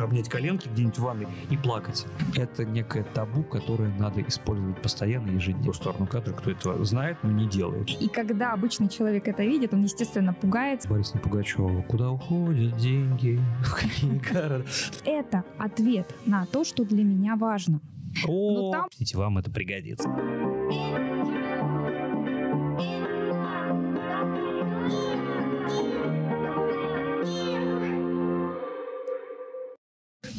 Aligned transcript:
хочешь 0.00 0.02
обнять 0.02 0.28
коленки 0.28 0.68
где-нибудь 0.68 0.98
в 0.98 1.02
ванной 1.02 1.26
и 1.50 1.56
плакать. 1.56 2.06
Это 2.36 2.64
некое 2.64 3.04
табу, 3.04 3.42
которое 3.42 3.92
надо 3.98 4.22
использовать 4.22 4.80
постоянно, 4.80 5.30
ежедневно. 5.30 5.72
В 5.72 5.76
сторону 5.76 6.06
кадра, 6.06 6.32
кто 6.32 6.50
это 6.50 6.84
знает, 6.84 7.18
но 7.22 7.30
не 7.30 7.48
делает. 7.48 7.88
И 7.90 8.08
когда 8.08 8.52
обычный 8.52 8.88
человек 8.88 9.28
это 9.28 9.44
видит, 9.44 9.74
он, 9.74 9.82
естественно, 9.82 10.32
пугается. 10.32 10.88
Борис 10.88 11.10
Пугачева. 11.22 11.82
Куда 11.82 12.10
уходят 12.10 12.76
деньги? 12.76 13.40
В 13.64 13.74
какие 13.74 14.18
города? 14.32 14.64
Это 15.04 15.44
ответ 15.58 16.14
на 16.26 16.46
то, 16.46 16.64
что 16.64 16.84
для 16.84 17.04
меня 17.04 17.36
важно. 17.36 17.80
О, 18.26 18.72
там- 18.72 18.88
вам 19.14 19.38
это 19.38 19.50
пригодится. 19.50 20.08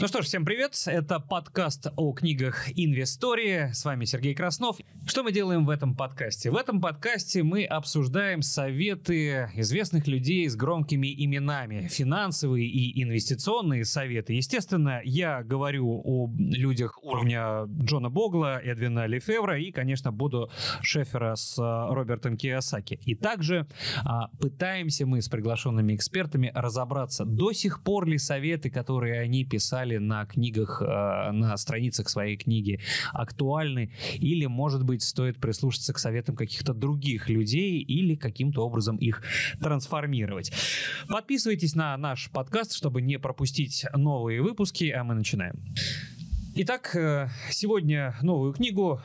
Ну 0.01 0.07
что 0.07 0.23
ж, 0.23 0.25
всем 0.25 0.45
привет. 0.45 0.73
Это 0.87 1.19
подкаст 1.19 1.89
о 1.95 2.11
книгах 2.11 2.69
Инвестории. 2.75 3.71
С 3.71 3.85
вами 3.85 4.05
Сергей 4.05 4.33
Краснов. 4.33 4.77
Что 5.05 5.21
мы 5.21 5.31
делаем 5.31 5.63
в 5.63 5.69
этом 5.69 5.95
подкасте? 5.95 6.49
В 6.49 6.55
этом 6.55 6.81
подкасте 6.81 7.43
мы 7.43 7.65
обсуждаем 7.65 8.41
советы 8.41 9.51
известных 9.53 10.07
людей 10.07 10.49
с 10.49 10.55
громкими 10.55 11.13
именами. 11.23 11.87
Финансовые 11.87 12.65
и 12.65 13.03
инвестиционные 13.03 13.85
советы. 13.85 14.33
Естественно, 14.33 15.01
я 15.03 15.43
говорю 15.43 16.01
о 16.03 16.31
людях 16.35 16.97
уровня 17.03 17.65
Джона 17.65 18.09
Богла, 18.09 18.59
Эдвина 18.59 19.05
Лефевра 19.05 19.59
и, 19.59 19.71
конечно, 19.71 20.11
буду 20.11 20.49
Шефера 20.81 21.35
с 21.35 21.59
а, 21.59 21.93
Робертом 21.93 22.37
Киосаки. 22.37 22.99
И 23.05 23.13
также 23.13 23.67
а, 24.03 24.29
пытаемся 24.39 25.05
мы 25.05 25.21
с 25.21 25.29
приглашенными 25.29 25.93
экспертами 25.93 26.51
разобраться, 26.55 27.23
до 27.23 27.53
сих 27.53 27.83
пор 27.83 28.07
ли 28.07 28.17
советы, 28.17 28.71
которые 28.71 29.21
они 29.21 29.45
писали 29.45 29.90
на 29.99 30.25
книгах, 30.25 30.81
а, 30.85 31.31
на 31.31 31.57
страницах 31.57 32.09
своей 32.09 32.37
книги, 32.37 32.79
актуальны, 33.13 33.91
или, 34.15 34.45
может 34.45 34.83
быть, 34.83 35.03
стоит 35.03 35.37
прислушаться 35.37 35.93
к 35.93 35.99
советам 35.99 36.35
каких-то 36.35 36.73
других 36.73 37.29
людей 37.29 37.79
или 37.79 38.15
каким-то 38.15 38.65
образом 38.65 38.97
их 38.97 39.23
трансформировать. 39.59 40.51
Подписывайтесь 41.07 41.75
на 41.75 41.97
наш 41.97 42.29
подкаст, 42.31 42.73
чтобы 42.73 43.01
не 43.01 43.19
пропустить 43.19 43.85
новые 43.95 44.41
выпуски, 44.41 44.85
а 44.89 45.03
мы 45.03 45.15
начинаем. 45.15 45.55
Итак, 46.53 46.95
э, 46.95 47.29
сегодня 47.49 48.15
новую 48.21 48.53
книгу 48.53 49.01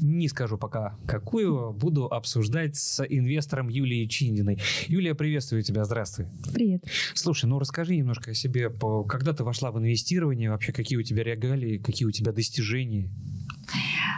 не 0.00 0.28
скажу 0.28 0.58
пока 0.58 0.96
какую, 1.06 1.72
буду 1.72 2.06
обсуждать 2.06 2.76
с 2.76 3.04
инвестором 3.04 3.68
Юлией 3.68 4.08
Чиндиной. 4.08 4.58
Юлия, 4.86 5.14
приветствую 5.14 5.62
тебя, 5.62 5.84
здравствуй. 5.84 6.26
Привет. 6.52 6.84
Слушай, 7.14 7.46
ну 7.46 7.58
расскажи 7.58 7.96
немножко 7.96 8.30
о 8.32 8.34
себе, 8.34 8.70
когда 9.08 9.32
ты 9.32 9.44
вошла 9.44 9.70
в 9.70 9.78
инвестирование, 9.78 10.50
вообще 10.50 10.72
какие 10.72 10.98
у 10.98 11.02
тебя 11.02 11.22
регалии, 11.22 11.78
какие 11.78 12.06
у 12.06 12.10
тебя 12.10 12.32
достижения? 12.32 13.10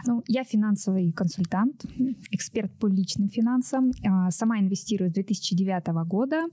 Ну, 0.04 0.22
я 0.26 0.44
финансовый 0.44 1.12
консультант, 1.12 1.84
эксперт 2.30 2.72
по 2.78 2.86
личным 2.86 3.28
финансам. 3.28 3.92
А, 4.04 4.30
Сама 4.30 4.58
инвестирую 4.58 5.10
с 5.10 5.12
2009 5.12 5.86
года. 6.06 6.44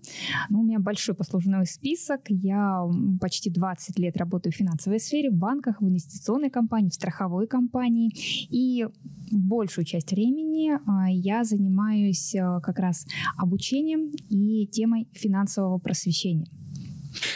Ну, 0.49 0.59
у 0.59 0.63
меня 0.63 0.79
большой 0.79 1.15
послужной 1.15 1.65
список. 1.65 2.21
Я 2.29 2.83
почти 3.19 3.49
20 3.49 3.97
лет 3.99 4.17
работаю 4.17 4.53
в 4.53 4.55
финансовой 4.55 4.99
сфере, 4.99 5.31
в 5.31 5.35
банках, 5.35 5.81
в 5.81 5.87
инвестиционной 5.87 6.49
компании, 6.49 6.89
в 6.89 6.93
страховой 6.93 7.47
компании. 7.47 8.11
И 8.49 8.87
большую 9.31 9.85
часть 9.85 10.11
времени 10.11 10.77
а, 10.85 11.09
я 11.09 11.43
занимаюсь 11.43 12.35
а, 12.35 12.59
как 12.59 12.79
раз 12.79 13.05
обучением 13.37 14.11
и 14.29 14.67
темой 14.67 15.07
финансового 15.13 15.79
просвещения. 15.79 16.47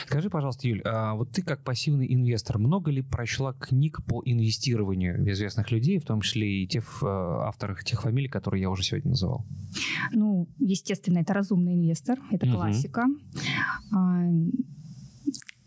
Скажи, 0.07 0.29
пожалуйста, 0.29 0.67
Юль, 0.67 0.81
а 0.85 1.15
вот 1.15 1.31
ты 1.31 1.41
как 1.41 1.63
пассивный 1.63 2.13
инвестор, 2.13 2.59
много 2.59 2.91
ли 2.91 3.01
прочла 3.01 3.53
книг 3.53 4.03
по 4.05 4.21
инвестированию 4.25 5.27
известных 5.31 5.71
людей, 5.71 5.97
в 5.99 6.05
том 6.05 6.21
числе 6.21 6.63
и 6.63 6.67
тех 6.67 7.01
э, 7.01 7.05
авторах 7.07 7.83
тех 7.83 8.01
фамилий, 8.01 8.27
которые 8.29 8.61
я 8.61 8.69
уже 8.69 8.83
сегодня 8.83 9.09
называл? 9.11 9.45
Ну, 10.11 10.47
естественно, 10.59 11.19
это 11.19 11.33
разумный 11.33 11.73
инвестор, 11.75 12.19
это 12.31 12.45
Мгм. 12.45 12.55
классика. 12.55 13.05
А, 13.95 14.27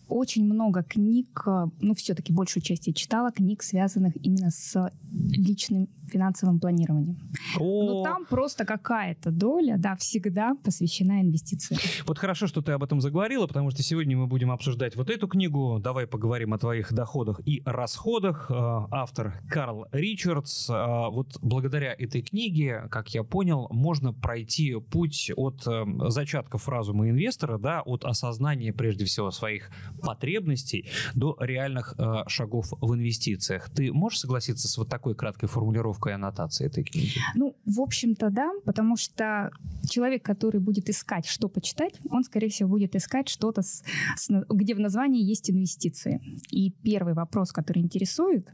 Очень 0.08 0.44
много 0.44 0.84
книг, 0.84 1.42
а, 1.46 1.66
ну, 1.80 1.92
все-таки 1.94 2.32
большую 2.32 2.62
часть 2.62 2.86
я 2.86 2.92
читала, 2.92 3.32
книг, 3.32 3.64
связанных 3.64 4.14
именно 4.24 4.50
с 4.52 4.88
личным 5.12 5.88
финансовым 6.08 6.60
планированием. 6.60 7.18
Но 7.58 8.00
О, 8.00 8.04
там 8.04 8.26
просто 8.26 8.64
какая-то 8.64 9.30
доля, 9.30 9.76
да, 9.78 9.96
всегда 9.96 10.54
посвящена 10.62 11.20
инвестициям. 11.20 11.80
Вот 12.06 12.18
хорошо, 12.18 12.46
что 12.46 12.62
ты 12.62 12.72
об 12.72 12.82
этом 12.82 13.00
заговорила, 13.00 13.46
потому 13.46 13.70
что 13.70 13.82
сегодня 13.82 14.16
мы 14.16 14.26
будем 14.26 14.50
обсуждать 14.50 14.96
вот 14.96 15.10
эту 15.10 15.28
книгу. 15.28 15.78
Давай 15.82 16.06
поговорим 16.06 16.54
о 16.54 16.58
твоих 16.58 16.92
доходах 16.92 17.40
и 17.44 17.62
расходах. 17.64 18.50
Э, 18.50 18.86
Автор 18.90 19.34
Карл 19.48 19.86
Ричардс. 19.92 20.70
Э, 20.70 21.08
Вот 21.10 21.38
благодаря 21.42 21.94
этой 21.98 22.22
книге, 22.22 22.86
как 22.90 23.08
я 23.14 23.22
понял, 23.22 23.68
можно 23.70 24.12
пройти 24.12 24.74
путь 24.90 25.30
от 25.36 25.66
э, 25.66 25.84
зачатков 26.08 26.68
разума 26.68 27.08
инвестора, 27.08 27.58
да, 27.58 27.82
от 27.82 28.04
осознания 28.04 28.72
прежде 28.72 29.04
всего 29.04 29.30
своих 29.30 29.70
потребностей 30.02 30.88
до 31.14 31.36
реальных 31.40 31.94
шагов 32.26 32.66
в 32.80 32.94
инвестициях. 32.94 33.70
Ты 33.70 33.92
можешь 33.92 34.20
согласиться 34.20 34.68
с 34.68 34.78
вот 34.78 34.88
такой 34.88 35.14
краткой 35.14 35.48
формулировкой 35.48 35.95
аннотации 36.14 36.66
этой 36.66 36.84
книги? 36.84 37.18
Ну, 37.34 37.56
в 37.64 37.80
общем-то, 37.80 38.30
да, 38.30 38.50
потому 38.64 38.96
что 38.96 39.50
человек, 39.88 40.22
который 40.22 40.60
будет 40.60 40.88
искать, 40.88 41.26
что 41.26 41.48
почитать, 41.48 41.94
он, 42.10 42.24
скорее 42.24 42.48
всего, 42.48 42.68
будет 42.70 42.94
искать 42.96 43.28
что-то, 43.28 43.62
с- 43.62 43.82
с 44.16 44.28
где 44.48 44.74
в 44.74 44.80
названии 44.80 45.22
есть 45.22 45.50
инвестиции. 45.50 46.20
И 46.50 46.70
первый 46.82 47.14
вопрос, 47.14 47.52
который 47.52 47.82
интересует, 47.82 48.48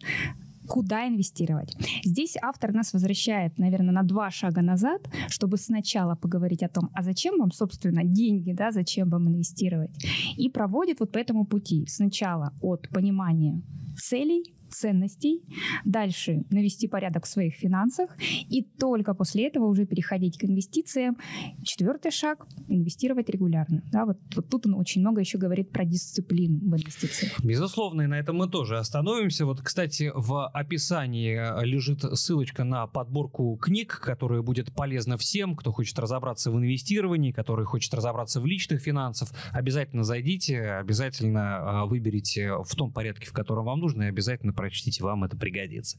куда 0.69 1.09
инвестировать. 1.09 1.77
Здесь 2.05 2.37
автор 2.41 2.73
нас 2.73 2.93
возвращает, 2.93 3.59
наверное, 3.59 3.93
на 3.93 4.03
два 4.03 4.31
шага 4.31 4.63
назад, 4.63 5.01
чтобы 5.29 5.57
сначала 5.59 6.15
поговорить 6.15 6.63
о 6.63 6.69
том, 6.69 6.89
а 6.95 7.03
зачем 7.03 7.39
вам, 7.39 7.51
собственно, 7.51 8.05
деньги, 8.05 8.53
да, 8.53 8.71
зачем 8.71 9.11
вам 9.11 9.29
инвестировать. 9.29 9.91
И 10.37 10.49
проводит 10.49 11.01
вот 11.01 11.11
по 11.13 11.19
этому 11.19 11.45
пути. 11.47 11.85
Сначала 11.89 12.53
от 12.61 12.89
понимания 12.91 13.61
целей, 14.01 14.55
ценностей, 14.75 15.43
дальше 15.85 16.45
навести 16.51 16.89
порядок 16.89 17.25
в 17.25 17.29
своих 17.29 17.55
финансах, 17.55 18.11
и 18.49 18.63
только 18.63 19.15
после 19.15 19.47
этого 19.47 19.67
уже 19.67 19.87
переходить 19.87 20.39
к 20.39 20.45
инвестициям. 20.45 21.17
Четвертый 21.63 22.11
шаг– 22.11 22.47
инвестировать 22.69 23.29
регулярно. 23.29 23.83
Да, 23.93 24.05
вот, 24.07 24.19
вот 24.35 24.49
тут 24.49 24.67
он 24.67 24.75
очень 24.75 25.01
много 25.01 25.21
еще 25.21 25.39
говорит 25.39 25.71
про 25.71 25.85
дисциплину 25.85 26.59
в 26.59 26.75
инвестициях. 26.77 27.33
Безусловно, 27.45 28.03
и 28.03 28.07
на 28.07 28.19
этом 28.19 28.37
мы 28.37 28.49
тоже 28.49 28.79
остановимся. 28.79 29.47
Вот, 29.47 29.61
кстати, 29.61 30.11
в 30.15 30.49
описании 30.49 31.37
э, 31.37 31.65
лежит 31.65 32.03
ссылочка 32.19 32.65
на 32.65 32.87
подборку 32.87 33.57
книг, 33.57 34.01
которая 34.03 34.43
будет 34.43 34.73
полезна 34.73 35.17
всем, 35.17 35.57
кто 35.57 35.73
хочет 35.73 35.99
разобраться 35.99 36.51
в 36.51 36.57
инвестировании, 36.57 37.33
который 37.33 37.65
хочет 37.65 37.93
разобраться 37.95 38.41
в 38.41 38.47
личных 38.47 38.81
финансах. 38.81 39.31
Обязательно 39.53 40.05
зайдите, 40.05 40.61
обязательно 40.63 41.85
э, 41.85 41.89
выберите 41.89 42.55
в 42.63 42.75
том 42.75 42.93
порядке, 42.93 43.27
в 43.27 43.33
котором 43.33 43.67
вам 43.67 43.81
нужно, 43.81 44.05
и 44.05 44.07
обязательно 44.07 44.53
прочтите, 44.63 45.03
вам 45.03 45.25
это 45.25 45.37
пригодится. 45.37 45.99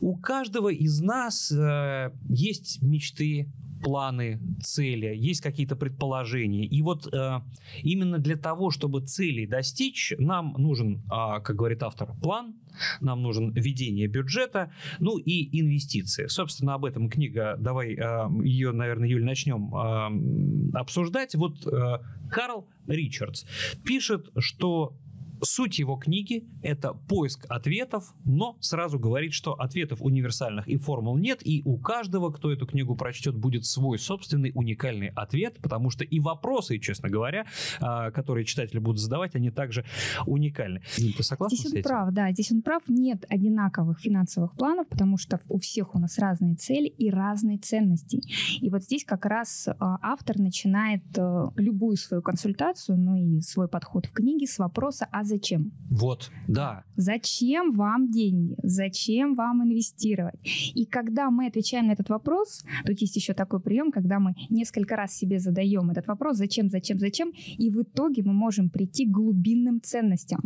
У 0.00 0.16
каждого 0.16 0.68
из 0.68 1.00
нас 1.00 1.50
э, 1.50 2.12
есть 2.28 2.80
мечты, 2.80 3.48
планы, 3.82 4.40
цели, 4.62 5.14
есть 5.16 5.40
какие-то 5.40 5.76
предположения. 5.76 6.64
И 6.64 6.80
вот 6.82 7.12
э, 7.12 7.40
именно 7.82 8.18
для 8.18 8.36
того, 8.36 8.70
чтобы 8.70 9.00
целей 9.04 9.46
достичь, 9.46 10.12
нам 10.18 10.54
нужен, 10.58 11.02
а, 11.10 11.40
как 11.40 11.56
говорит 11.56 11.82
автор, 11.82 12.14
план, 12.22 12.54
нам 13.00 13.22
нужен 13.22 13.52
ведение 13.52 14.06
бюджета, 14.06 14.72
ну 15.00 15.18
и 15.18 15.60
инвестиции. 15.60 16.26
Собственно, 16.26 16.74
об 16.74 16.84
этом 16.84 17.08
книга, 17.08 17.56
давай 17.58 17.94
э, 17.94 18.28
ее, 18.44 18.72
наверное, 18.72 19.08
Юль, 19.08 19.24
начнем 19.24 19.74
э, 19.74 20.78
обсуждать. 20.78 21.34
Вот 21.34 21.66
э, 21.66 21.98
Карл 22.30 22.68
Ричардс 22.86 23.44
пишет, 23.84 24.30
что 24.38 24.96
Суть 25.42 25.78
его 25.78 25.96
книги– 25.96 26.46
это 26.62 26.92
поиск 26.92 27.46
ответов, 27.48 28.14
но 28.24 28.56
сразу 28.60 28.98
говорит, 28.98 29.32
что 29.32 29.54
ответов 29.54 30.02
универсальных 30.02 30.68
и 30.68 30.76
формул 30.76 31.16
нет, 31.16 31.40
и 31.46 31.62
у 31.64 31.78
каждого, 31.78 32.30
кто 32.30 32.52
эту 32.52 32.66
книгу 32.66 32.96
прочтет, 32.96 33.36
будет 33.36 33.64
свой 33.64 33.98
собственный 33.98 34.52
уникальный 34.54 35.08
ответ, 35.08 35.58
потому 35.62 35.90
что 35.90 36.04
и 36.04 36.20
вопросы, 36.20 36.78
честно 36.78 37.08
говоря, 37.08 37.46
а, 37.80 38.10
которые 38.10 38.44
читатели 38.44 38.78
будут 38.78 39.00
задавать, 39.00 39.34
они 39.34 39.50
также 39.50 39.84
уникальны. 40.26 40.82
Ты 40.96 41.22
согласна 41.22 41.56
Здесь 41.56 41.70
с 41.70 41.72
он 41.72 41.78
этим? 41.78 41.88
прав, 41.88 42.12
да, 42.12 42.32
здесь 42.32 42.52
он 42.52 42.62
прав. 42.62 42.82
Нет 42.88 43.24
одинаковых 43.28 44.00
финансовых 44.00 44.54
планов, 44.54 44.88
потому 44.88 45.18
что 45.18 45.40
у 45.48 45.58
всех 45.58 45.94
у 45.94 45.98
нас 45.98 46.18
разные 46.18 46.54
цели 46.54 46.86
и 46.88 47.10
разные 47.10 47.58
ценности. 47.58 48.20
И 48.60 48.70
вот 48.70 48.82
здесь 48.82 49.04
как 49.04 49.26
раз 49.26 49.68
а, 49.68 49.98
автор 50.02 50.38
начинает 50.38 51.02
а, 51.16 51.50
любую 51.56 51.96
свою 51.96 52.22
консультацию, 52.22 52.98
ну 52.98 53.16
и 53.16 53.40
свой 53.40 53.68
подход 53.68 54.06
в 54.06 54.12
книге 54.12 54.46
с 54.46 54.58
вопроса 54.58 55.06
«А 55.10 55.24
зачем?». 55.28 55.72
Вот, 55.90 56.30
да. 56.48 56.84
Зачем 56.96 57.72
вам 57.72 58.10
деньги? 58.10 58.56
Зачем 58.62 59.34
вам 59.34 59.62
инвестировать? 59.62 60.40
И 60.74 60.84
когда 60.84 61.30
мы 61.30 61.46
отвечаем 61.46 61.86
на 61.86 61.92
этот 61.92 62.08
вопрос, 62.08 62.64
тут 62.86 63.00
есть 63.00 63.16
еще 63.16 63.34
такой 63.34 63.60
прием, 63.60 63.92
когда 63.92 64.18
мы 64.18 64.34
несколько 64.50 64.96
раз 64.96 65.14
себе 65.14 65.38
задаем 65.38 65.90
этот 65.90 66.06
вопрос, 66.08 66.36
зачем, 66.36 66.68
зачем, 66.68 66.98
зачем, 66.98 67.32
и 67.58 67.70
в 67.70 67.82
итоге 67.82 68.22
мы 68.22 68.32
можем 68.32 68.70
прийти 68.70 69.06
к 69.06 69.10
глубинным 69.10 69.80
ценностям. 69.80 70.40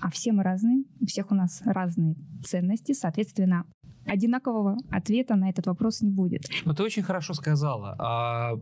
А 0.00 0.10
все 0.10 0.32
мы 0.32 0.42
разные, 0.42 0.84
у 1.00 1.06
всех 1.06 1.30
у 1.30 1.34
нас 1.34 1.60
разные 1.64 2.16
ценности, 2.44 2.92
соответственно, 2.92 3.66
одинакового 4.06 4.76
ответа 4.90 5.36
на 5.36 5.50
этот 5.50 5.66
вопрос 5.66 6.00
не 6.00 6.10
будет. 6.10 6.48
Ну, 6.64 6.74
ты 6.74 6.82
очень 6.82 7.02
хорошо 7.02 7.34
сказала. 7.34 7.96
А 7.98 8.52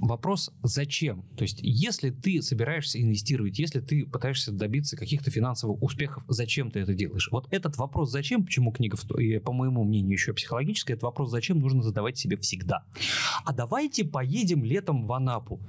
вопрос 0.00 0.52
зачем? 0.62 1.24
То 1.36 1.42
есть, 1.42 1.60
если 1.62 2.10
ты 2.10 2.42
собираешься 2.42 3.00
инвестировать, 3.00 3.58
если 3.58 3.80
ты 3.80 4.06
пытаешься 4.06 4.52
добиться 4.52 4.96
каких-то 4.96 5.30
финансовых 5.30 5.82
успехов, 5.82 6.24
зачем 6.28 6.70
ты 6.70 6.80
это 6.80 6.94
делаешь? 6.94 7.28
Вот 7.30 7.46
этот 7.50 7.76
вопрос 7.76 8.10
зачем, 8.10 8.44
почему 8.44 8.72
книга, 8.72 8.96
и, 9.18 9.38
по 9.38 9.52
моему 9.52 9.84
мнению, 9.84 10.12
еще 10.12 10.32
психологическая, 10.32 10.94
этот 10.94 11.04
вопрос 11.04 11.30
зачем 11.30 11.58
нужно 11.58 11.82
задавать 11.82 12.16
себе 12.16 12.36
всегда. 12.36 12.84
А 13.44 13.52
давайте 13.52 14.04
поедем 14.04 14.64
летом 14.64 15.06
в 15.06 15.12
Анапу. 15.12 15.60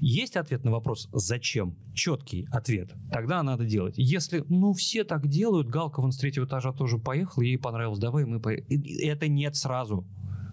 Есть 0.00 0.36
ответ 0.36 0.64
на 0.64 0.70
вопрос 0.70 1.08
зачем? 1.12 1.76
Четкий 1.94 2.46
ответ. 2.50 2.92
Тогда 3.10 3.42
надо 3.42 3.64
делать. 3.64 3.94
Если, 3.96 4.44
ну, 4.48 4.72
все 4.72 5.04
так 5.04 5.26
делают, 5.28 5.68
Галка 5.68 6.00
вон 6.00 6.12
с 6.12 6.18
третьего 6.18 6.44
этажа 6.44 6.72
тоже 6.72 6.98
поехала, 6.98 7.42
ей 7.42 7.58
понравилось, 7.58 7.98
давай 7.98 8.24
мы 8.24 8.40
поедем 8.40 8.69
это 8.70 9.28
нет 9.28 9.56
сразу. 9.56 10.06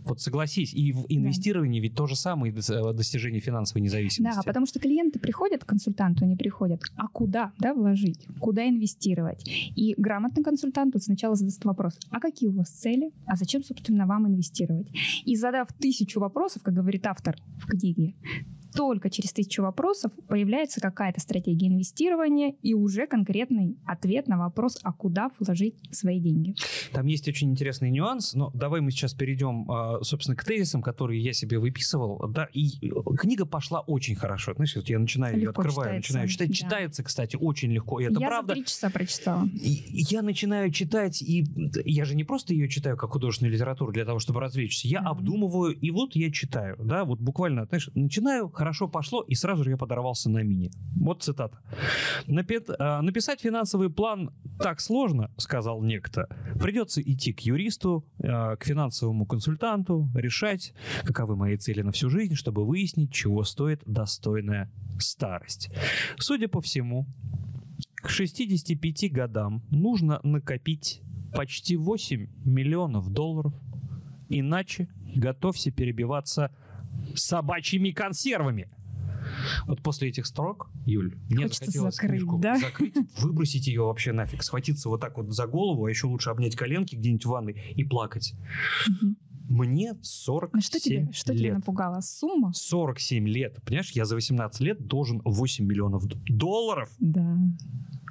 Вот 0.07 0.21
согласись, 0.21 0.73
и 0.73 0.93
в 0.93 1.05
инвестировании 1.09 1.81
да. 1.81 1.83
ведь 1.83 1.95
то 1.95 2.07
же 2.07 2.15
самое 2.15 2.53
э, 2.53 2.93
достижение 2.93 3.41
финансовой 3.41 3.81
независимости. 3.81 4.37
Да, 4.37 4.41
потому 4.43 4.65
что 4.65 4.79
клиенты 4.79 5.19
приходят 5.19 5.65
к 5.65 5.67
консультанту, 5.67 6.23
они 6.23 6.37
приходят, 6.37 6.81
а 6.95 7.09
куда 7.09 7.51
да, 7.59 7.73
вложить, 7.73 8.25
куда 8.39 8.67
инвестировать? 8.69 9.43
И 9.75 9.95
грамотный 9.97 10.43
консультант 10.43 10.93
вот 10.93 11.03
сначала 11.03 11.35
задаст 11.35 11.65
вопрос, 11.65 11.99
а 12.09 12.21
какие 12.21 12.49
у 12.49 12.53
вас 12.53 12.69
цели, 12.69 13.11
а 13.25 13.35
зачем, 13.35 13.63
собственно, 13.63 14.07
вам 14.07 14.27
инвестировать? 14.27 14.87
И 15.25 15.35
задав 15.35 15.67
тысячу 15.73 16.21
вопросов, 16.21 16.63
как 16.63 16.73
говорит 16.73 17.05
автор 17.05 17.35
в 17.57 17.65
книге, 17.65 18.15
только 18.77 19.09
через 19.09 19.33
тысячу 19.33 19.63
вопросов 19.63 20.11
появляется 20.27 20.79
какая-то 20.79 21.19
стратегия 21.19 21.67
инвестирования 21.67 22.53
и 22.61 22.75
уже 22.75 23.07
конкретный 23.07 23.75
ответ 23.85 24.27
на 24.27 24.37
вопрос, 24.37 24.79
а 24.83 24.93
куда 24.93 25.31
вложить 25.39 25.75
свои 25.91 26.19
деньги. 26.19 26.53
Там 26.93 27.07
есть 27.07 27.27
очень 27.27 27.49
интересный 27.49 27.89
нюанс, 27.89 28.35
но 28.35 28.51
давай 28.53 28.81
мы 28.81 28.91
сейчас 28.91 29.15
перейдем, 29.15 29.69
а, 29.69 30.03
собственно, 30.03 30.37
к 30.37 30.45
тезисам, 30.45 30.83
которые 30.83 31.21
я 31.21 31.33
себе 31.33 31.57
выписывал. 31.57 32.29
Да, 32.29 32.47
и 32.53 32.67
э, 32.87 32.89
книга 33.17 33.47
пошла 33.47 33.79
очень 33.81 34.15
хорошо. 34.15 34.53
Знаешь, 34.53 34.75
вот 34.75 34.87
я 34.89 34.99
начинаю 34.99 35.35
легко 35.37 35.63
ее 35.63 35.67
открываю, 35.67 36.01
читается, 36.01 36.13
начинаю 36.13 36.27
читать. 36.27 36.47
Да. 36.49 36.53
Читается, 36.53 37.03
кстати, 37.03 37.35
очень 37.35 37.71
легко. 37.71 37.99
И 37.99 38.05
это 38.05 38.19
я 38.19 38.27
правда. 38.27 38.53
Я 38.53 38.55
три 38.55 38.65
часа 38.65 38.91
прочитала. 38.91 39.47
И 39.47 39.83
я 39.87 40.21
начинаю 40.21 40.71
читать, 40.71 41.23
и 41.23 41.47
я 41.83 42.05
же 42.05 42.15
не 42.15 42.23
просто 42.23 42.53
ее 42.53 42.69
читаю 42.69 42.95
как 42.95 43.09
художественную 43.09 43.53
литературу 43.53 43.91
для 43.91 44.05
того, 44.05 44.19
чтобы 44.19 44.39
развлечься. 44.39 44.87
Я 44.87 44.99
mm-hmm. 44.99 45.05
обдумываю, 45.05 45.75
и 45.75 45.89
вот 45.89 46.15
я 46.15 46.31
читаю. 46.31 46.75
Да, 46.79 47.05
вот 47.05 47.19
буквально, 47.19 47.65
знаешь, 47.65 47.89
начинаю 47.95 48.49
хорошо 48.49 48.66
пошло, 48.87 49.21
и 49.21 49.35
сразу 49.35 49.63
же 49.63 49.71
я 49.71 49.77
подорвался 49.77 50.29
на 50.29 50.43
мини. 50.43 50.71
Вот 50.95 51.23
цитата. 51.23 51.59
А, 52.79 53.01
написать 53.01 53.41
финансовый 53.41 53.89
план 53.89 54.31
так 54.59 54.79
сложно, 54.79 55.31
сказал 55.37 55.81
некто. 55.81 56.27
Придется 56.59 57.01
идти 57.01 57.33
к 57.33 57.41
юристу, 57.41 58.05
а, 58.23 58.55
к 58.55 58.65
финансовому 58.65 59.25
консультанту, 59.25 60.09
решать, 60.15 60.73
каковы 61.03 61.35
мои 61.35 61.55
цели 61.57 61.81
на 61.81 61.91
всю 61.91 62.09
жизнь, 62.09 62.35
чтобы 62.35 62.65
выяснить, 62.65 63.11
чего 63.11 63.43
стоит 63.43 63.81
достойная 63.85 64.71
старость. 64.99 65.69
Судя 66.17 66.47
по 66.47 66.61
всему, 66.61 67.05
к 67.95 68.09
65 68.09 69.11
годам 69.11 69.63
нужно 69.69 70.19
накопить 70.23 71.01
почти 71.33 71.75
8 71.75 72.27
миллионов 72.45 73.09
долларов, 73.09 73.53
иначе 74.29 74.87
готовься 75.15 75.71
перебиваться 75.71 76.51
собачьими 77.15 77.91
консервами. 77.91 78.69
Вот 79.65 79.81
после 79.81 80.09
этих 80.09 80.25
строк, 80.25 80.69
Юль, 80.85 81.15
мне 81.29 81.43
Хочется 81.43 81.65
захотелось 81.65 81.95
закрыть, 81.95 82.21
книжку 82.21 82.39
да? 82.39 82.57
закрыть, 82.57 82.95
выбросить 83.19 83.67
ее 83.67 83.83
вообще 83.83 84.13
нафиг, 84.13 84.43
схватиться 84.43 84.89
вот 84.89 85.01
так 85.01 85.17
вот 85.17 85.33
за 85.33 85.47
голову, 85.47 85.85
а 85.85 85.89
еще 85.89 86.07
лучше 86.07 86.29
обнять 86.29 86.55
коленки 86.55 86.95
где-нибудь 86.95 87.25
в 87.25 87.29
ванной 87.29 87.73
и 87.75 87.83
плакать. 87.83 88.33
Мне 89.49 89.95
47 90.01 90.49
ну, 90.53 90.61
что 90.61 90.79
тебе, 90.79 91.09
что 91.13 91.31
лет. 91.31 91.41
тебя 91.41 91.53
напугало? 91.55 92.01
Сумма? 92.01 92.51
47 92.53 93.27
лет. 93.29 93.57
Понимаешь, 93.63 93.91
я 93.91 94.03
за 94.03 94.15
18 94.15 94.59
лет 94.59 94.85
должен 94.85 95.21
8 95.23 95.65
миллионов 95.65 96.05
долларов 96.05 96.89
да. 96.99 97.37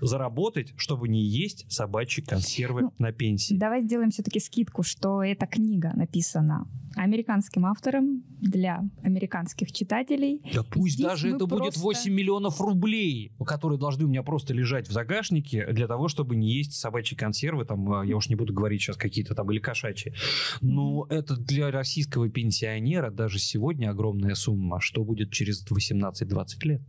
Заработать, 0.01 0.73
чтобы 0.77 1.09
не 1.09 1.25
есть 1.25 1.71
собачьи 1.71 2.23
консервы 2.23 2.83
ну, 2.83 2.93
на 2.99 3.13
пенсии. 3.13 3.55
Давай 3.55 3.83
сделаем 3.83 4.11
все-таки 4.11 4.41
скидку, 4.41 4.83
что 4.83 5.23
эта 5.23 5.47
книга 5.47 5.93
написана 5.95 6.67
американским 6.97 7.67
автором 7.67 8.25
для 8.41 8.83
американских 9.03 9.71
читателей. 9.73 10.43
Да 10.55 10.63
пусть 10.63 10.95
Здесь 10.95 11.07
даже 11.07 11.29
это 11.29 11.47
просто... 11.47 11.65
будет 11.65 11.77
8 11.77 12.13
миллионов 12.13 12.61
рублей, 12.61 13.33
которые 13.47 13.79
должны 13.79 14.05
у 14.05 14.09
меня 14.09 14.23
просто 14.23 14.55
лежать 14.55 14.89
в 14.89 14.93
загашнике 14.93 15.67
для 15.73 15.87
того, 15.87 16.09
чтобы 16.09 16.37
не 16.37 16.53
есть 16.53 16.73
собачьи 16.73 17.17
консервы, 17.17 17.65
там, 17.65 17.93
а, 17.93 18.05
я 18.05 18.17
уж 18.17 18.29
не 18.29 18.35
буду 18.35 18.53
говорить 18.55 18.81
сейчас 18.81 18.97
какие-то 18.97 19.35
там, 19.35 19.51
или 19.51 19.59
кошачьи. 19.59 20.15
Но 20.61 21.07
mm-hmm. 21.09 21.15
это 21.15 21.37
для 21.37 21.71
российского 21.71 22.29
пенсионера 22.29 23.11
даже 23.11 23.39
сегодня 23.39 23.91
огромная 23.91 24.35
сумма. 24.35 24.81
Что 24.81 25.05
будет 25.05 25.31
через 25.33 25.65
18-20 25.67 26.47
лет? 26.63 26.83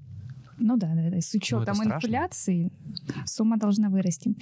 Ну 0.57 0.77
да, 0.77 0.94
да, 0.95 1.09
да. 1.09 1.21
с 1.21 1.33
учетом 1.33 1.77
ну, 1.77 1.95
инфляции 1.95 2.71
сумма 3.25 3.57
должна 3.57 3.89
вырасти. 3.89 4.36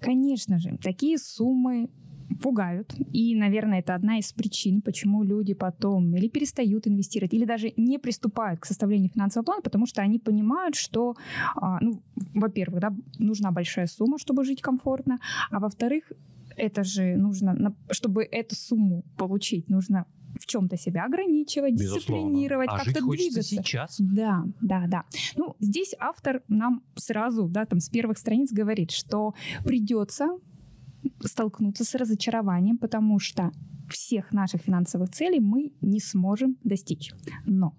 Конечно 0.00 0.58
же, 0.58 0.78
такие 0.82 1.18
суммы 1.18 1.88
пугают. 2.42 2.94
И, 3.12 3.34
наверное, 3.34 3.80
это 3.80 3.94
одна 3.94 4.18
из 4.18 4.32
причин, 4.32 4.80
почему 4.82 5.22
люди 5.22 5.54
потом 5.54 6.14
или 6.16 6.28
перестают 6.28 6.86
инвестировать, 6.86 7.34
или 7.34 7.44
даже 7.44 7.72
не 7.76 7.98
приступают 7.98 8.60
к 8.60 8.66
составлению 8.66 9.10
финансового 9.10 9.44
плана, 9.44 9.62
потому 9.62 9.86
что 9.86 10.02
они 10.02 10.18
понимают, 10.18 10.74
что, 10.74 11.16
а, 11.56 11.78
ну, 11.80 12.02
во-первых, 12.34 12.80
да, 12.80 12.94
нужна 13.18 13.50
большая 13.50 13.86
сумма, 13.86 14.18
чтобы 14.18 14.44
жить 14.44 14.62
комфортно, 14.62 15.20
а 15.50 15.60
во-вторых, 15.60 16.12
это 16.56 16.84
же 16.84 17.16
нужно, 17.16 17.74
чтобы 17.90 18.24
эту 18.24 18.54
сумму 18.54 19.04
получить, 19.16 19.68
нужно 19.68 20.06
в 20.38 20.46
чем-то 20.46 20.76
себя 20.76 21.04
ограничивать, 21.04 21.74
Безусловно. 21.74 21.98
дисциплинировать, 21.98 22.68
а 22.70 22.78
как-то 22.78 23.00
двигаться. 23.06 23.42
сейчас. 23.42 23.96
Да, 23.98 24.44
да, 24.60 24.84
да. 24.86 25.04
Ну, 25.36 25.56
здесь 25.60 25.94
автор 25.98 26.42
нам 26.48 26.82
сразу, 26.96 27.48
да, 27.48 27.64
там 27.66 27.80
с 27.80 27.88
первых 27.88 28.18
страниц 28.18 28.52
говорит, 28.52 28.90
что 28.90 29.34
придется 29.64 30.28
столкнуться 31.20 31.84
с 31.84 31.94
разочарованием, 31.94 32.78
потому 32.78 33.18
что 33.18 33.52
всех 33.90 34.32
наших 34.32 34.62
финансовых 34.62 35.10
целей 35.10 35.40
мы 35.40 35.72
не 35.80 36.00
сможем 36.00 36.56
достичь. 36.64 37.12
Но 37.44 37.74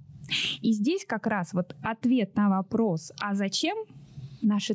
и 0.61 0.71
здесь 0.71 1.05
как 1.05 1.27
раз 1.27 1.53
вот 1.53 1.75
ответ 1.81 2.35
на 2.35 2.49
вопрос, 2.49 3.11
а 3.19 3.35
зачем 3.35 3.77
наши 4.41 4.73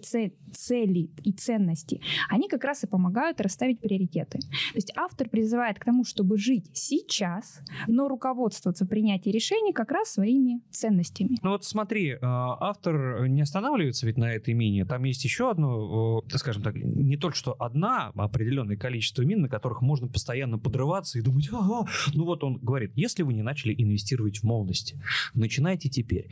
цели 0.53 1.11
и 1.25 1.33
ценности, 1.33 2.01
они 2.29 2.49
как 2.49 2.65
раз 2.65 2.85
и 2.85 2.87
помогают 2.87 3.41
расставить 3.41 3.81
приоритеты. 3.81 4.39
То 4.39 4.77
есть 4.77 4.93
автор 4.97 5.29
призывает 5.29 5.79
к 5.79 5.85
тому, 5.85 6.05
чтобы 6.05 6.39
жить 6.39 6.71
сейчас, 6.73 7.61
но 7.87 8.09
руководствоваться 8.09 8.87
принятием 8.87 9.35
решений 9.35 9.73
как 9.73 9.91
раз 9.91 10.13
своими 10.13 10.61
ценностями. 10.71 11.39
Ну 11.43 11.51
вот 11.51 11.65
смотри, 11.65 12.11
э, 12.11 12.19
автор 12.23 13.29
не 13.29 13.43
останавливается 13.43 14.07
ведь 14.07 14.17
на 14.17 14.33
этой 14.33 14.55
мине. 14.55 14.85
Там 14.85 15.05
есть 15.05 15.25
еще 15.25 15.51
одно, 15.51 16.23
э, 16.27 16.37
скажем 16.39 16.63
так, 16.63 16.75
не 16.75 17.17
только 17.17 17.37
что 17.37 17.55
одна, 17.59 18.13
а 18.15 18.25
определенное 18.25 18.77
количество 18.77 19.23
мин, 19.23 19.43
на 19.43 19.49
которых 19.49 19.83
можно 19.83 20.09
постоянно 20.09 20.59
подрываться 20.59 21.19
и 21.19 21.23
думать, 21.23 21.49
ага. 21.53 21.89
Ну 22.15 22.25
вот 22.25 22.45
он 22.45 22.59
говорит, 22.59 22.93
если 22.97 23.23
вы 23.23 23.35
не 23.35 23.43
начали 23.43 23.75
инвестировать 23.77 24.39
в 24.39 24.45
молодости, 24.45 25.01
начинайте 25.35 25.89
теперь. 25.89 26.29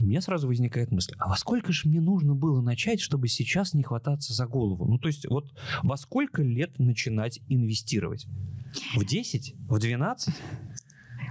У 0.00 0.04
меня 0.04 0.20
сразу 0.20 0.48
возникает 0.48 0.90
мысль, 0.90 1.14
а 1.18 1.28
во 1.28 1.36
сколько 1.36 1.72
же 1.72 1.88
мне 1.88 2.00
нужно 2.00 2.34
было 2.34 2.60
начать, 2.60 3.00
чтобы 3.00 3.28
сейчас 3.28 3.43
не 3.74 3.82
хвататься 3.82 4.32
за 4.32 4.46
голову? 4.46 4.86
Ну, 4.86 4.98
то 4.98 5.08
есть 5.08 5.26
вот 5.28 5.52
во 5.82 5.96
сколько 5.96 6.42
лет 6.42 6.78
начинать 6.78 7.40
инвестировать? 7.48 8.26
В 8.96 9.04
10? 9.04 9.54
В 9.68 9.78
12? 9.78 10.34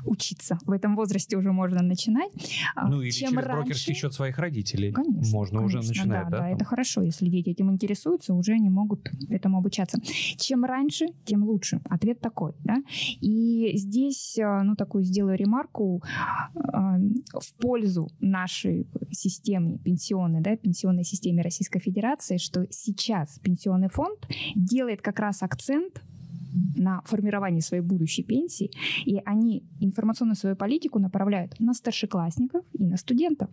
Учиться. 0.06 0.58
В 0.66 0.72
этом 0.72 0.96
возрасте 0.96 1.38
уже 1.38 1.52
можно 1.52 1.82
начинать. 1.82 2.32
А, 2.76 2.88
ну 2.88 3.02
или 3.02 3.12
Чем 3.12 3.32
через 3.32 3.46
раньше... 3.46 3.62
брокерский 3.62 3.94
счет 3.94 4.14
своих 4.14 4.38
родителей. 4.38 4.92
Конечно. 4.92 5.32
Можно 5.32 5.60
конечно, 5.60 5.80
уже 5.80 5.88
начинать, 5.90 6.24
да? 6.26 6.30
Да, 6.30 6.38
да, 6.40 6.50
это 6.50 6.66
хорошо. 6.66 7.02
Если 7.02 7.28
дети 7.30 7.50
этим 7.50 7.72
интересуются, 7.72 8.34
уже 8.34 8.54
они 8.54 8.70
могут 8.70 9.10
этому 9.30 9.58
обучаться. 9.58 10.00
Чем 10.38 10.66
раньше, 10.66 11.08
тем 11.26 11.44
лучше. 11.44 11.82
Ответ 11.90 12.20
такой, 12.20 12.54
да. 12.64 12.84
И 13.22 13.72
здесь, 13.76 14.38
а, 14.40 14.64
ну, 14.64 14.76
такую 14.76 15.04
сделаю 15.04 15.38
ремарку 15.38 16.04
а, 16.56 16.98
в 16.98 17.54
пользу 17.60 18.10
нашей 18.20 18.88
системы 19.12 19.78
пенсионной, 19.80 20.42
да, 20.42 20.56
пенсионной 20.56 21.04
системе 21.04 21.42
Российской 21.42 21.80
Федерации, 21.80 22.38
что 22.38 22.66
сейчас 22.70 23.40
пенсионный 23.40 23.90
фонд 23.90 24.28
делает 24.56 25.02
как 25.02 25.20
раз 25.20 25.44
акцент 25.44 26.02
на 26.76 27.02
формирование 27.06 27.62
своей 27.62 27.84
будущей 27.84 28.24
пенсии, 28.24 28.72
и 29.06 29.22
они 29.26 29.64
информационную 29.80 30.36
свою 30.36 30.56
политику 30.56 31.00
направляют 31.00 31.60
на 31.60 31.74
старшеклассников 31.74 32.64
и 32.74 32.86
на 32.86 32.98
студентов. 32.98 33.50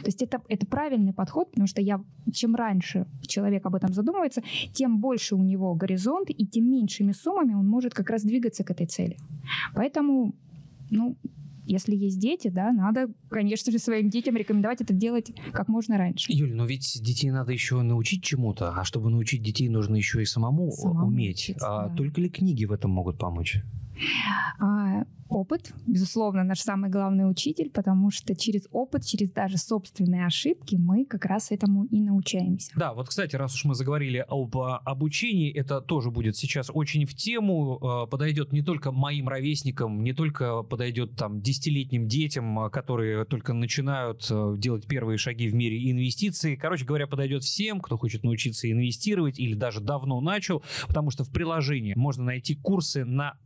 То 0.00 0.06
есть 0.06 0.22
это, 0.22 0.40
это 0.48 0.66
правильный 0.66 1.12
подход, 1.12 1.50
потому 1.50 1.66
что 1.66 1.80
я, 1.80 2.02
чем 2.32 2.54
раньше 2.54 3.06
человек 3.22 3.66
об 3.66 3.74
этом 3.74 3.92
задумывается, 3.92 4.42
тем 4.72 5.00
больше 5.00 5.34
у 5.34 5.42
него 5.42 5.74
горизонт, 5.74 6.30
и 6.30 6.46
тем 6.46 6.70
меньшими 6.70 7.12
суммами 7.12 7.54
он 7.54 7.68
может 7.68 7.94
как 7.94 8.10
раз 8.10 8.22
двигаться 8.22 8.64
к 8.64 8.70
этой 8.70 8.86
цели. 8.86 9.16
Поэтому, 9.74 10.34
ну, 10.90 11.16
Если 11.64 11.94
есть 11.94 12.18
дети, 12.18 12.48
да, 12.48 12.72
надо, 12.72 13.08
конечно 13.28 13.70
же, 13.70 13.78
своим 13.78 14.10
детям 14.10 14.36
рекомендовать 14.36 14.80
это 14.80 14.92
делать 14.92 15.32
как 15.52 15.68
можно 15.68 15.96
раньше. 15.96 16.32
Юль, 16.32 16.54
но 16.54 16.66
ведь 16.66 16.98
детей 17.00 17.30
надо 17.30 17.52
еще 17.52 17.80
научить 17.82 18.22
чему-то, 18.24 18.70
а 18.70 18.84
чтобы 18.84 19.10
научить 19.10 19.42
детей, 19.42 19.68
нужно 19.68 19.96
еще 19.96 20.22
и 20.22 20.24
самому, 20.24 20.72
самому 20.72 21.06
уметь. 21.06 21.40
Учиться, 21.40 21.66
а 21.68 21.88
да. 21.88 21.94
только 21.94 22.20
ли 22.20 22.28
книги 22.28 22.64
в 22.64 22.72
этом 22.72 22.90
могут 22.90 23.18
помочь? 23.18 23.62
А, 24.58 25.04
опыт, 25.32 25.72
безусловно, 25.86 26.44
наш 26.44 26.60
самый 26.60 26.90
главный 26.90 27.28
учитель, 27.28 27.70
потому 27.70 28.10
что 28.10 28.34
через 28.34 28.68
опыт, 28.70 29.04
через 29.04 29.30
даже 29.30 29.58
собственные 29.58 30.26
ошибки 30.26 30.76
мы 30.76 31.04
как 31.04 31.24
раз 31.24 31.50
этому 31.50 31.84
и 31.84 32.00
научаемся. 32.00 32.72
Да, 32.76 32.92
вот, 32.94 33.08
кстати, 33.08 33.36
раз 33.36 33.54
уж 33.54 33.64
мы 33.64 33.74
заговорили 33.74 34.24
об 34.28 34.56
а, 34.58 34.78
обучении, 34.78 35.52
это 35.52 35.80
тоже 35.80 36.10
будет 36.10 36.36
сейчас 36.36 36.70
очень 36.72 37.06
в 37.06 37.14
тему, 37.14 37.78
а, 37.82 38.06
подойдет 38.06 38.52
не 38.52 38.62
только 38.62 38.92
моим 38.92 39.28
ровесникам, 39.28 40.02
не 40.02 40.12
только 40.12 40.62
подойдет 40.62 41.16
там 41.16 41.40
десятилетним 41.40 42.06
детям, 42.08 42.70
которые 42.70 43.24
только 43.24 43.52
начинают 43.52 44.30
делать 44.58 44.86
первые 44.86 45.18
шаги 45.18 45.48
в 45.48 45.54
мире 45.54 45.90
инвестиций. 45.90 46.56
Короче 46.56 46.84
говоря, 46.84 47.06
подойдет 47.06 47.42
всем, 47.42 47.80
кто 47.80 47.96
хочет 47.96 48.22
научиться 48.22 48.70
инвестировать 48.70 49.38
или 49.38 49.54
даже 49.54 49.80
давно 49.80 50.20
начал, 50.20 50.62
потому 50.88 51.10
что 51.10 51.24
в 51.24 51.30
приложении 51.30 51.94
можно 51.96 52.24
найти 52.24 52.54
курсы 52.54 53.04
на 53.04 53.38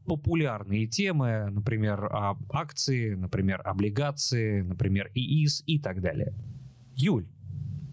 популярные 0.46 0.86
темы, 0.86 1.48
например, 1.50 2.08
акции, 2.50 3.14
например, 3.14 3.62
облигации, 3.64 4.62
например, 4.62 5.10
ИИС 5.12 5.64
и 5.66 5.80
так 5.80 6.00
далее. 6.00 6.34
Юль, 6.94 7.26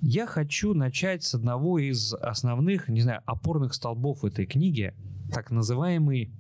я 0.02 0.28
хочу 0.28 0.76
начать 0.76 1.24
с 1.24 1.34
одного 1.34 1.80
из 1.80 2.14
основных, 2.14 2.90
не 2.90 3.02
знаю, 3.02 3.22
опорных 3.26 3.74
столбов 3.74 4.24
этой 4.24 4.46
книги, 4.46 4.94
так 5.34 5.50
называемый 5.50 6.32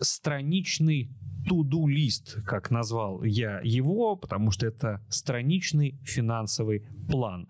страничный 0.00 1.08
to-do 1.48 1.88
лист, 1.88 2.42
как 2.44 2.72
назвал 2.72 3.22
я 3.22 3.60
его, 3.62 4.16
потому 4.16 4.50
что 4.50 4.66
это 4.66 5.00
страничный 5.08 6.00
финансовый 6.02 6.84
план. 7.08 7.48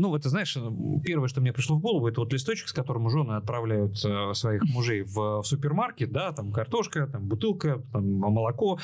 А, 0.00 0.02
ну, 0.02 0.16
это, 0.16 0.28
знаешь, 0.28 0.56
первое, 1.04 1.28
что 1.28 1.40
мне 1.40 1.52
пришло 1.52 1.76
в 1.76 1.80
голову, 1.80 2.08
это 2.08 2.20
вот 2.20 2.32
листочек, 2.32 2.68
с 2.68 2.72
которым 2.72 3.08
жены 3.10 3.34
отправляют 3.34 4.02
э, 4.04 4.34
своих 4.34 4.62
мужей 4.64 5.02
в, 5.02 5.42
в 5.42 5.44
супермаркет, 5.44 6.10
да, 6.10 6.32
там 6.32 6.52
картошка, 6.52 7.06
там 7.06 7.26
бутылка, 7.26 7.82
там 7.92 8.10
молоко. 8.12 8.78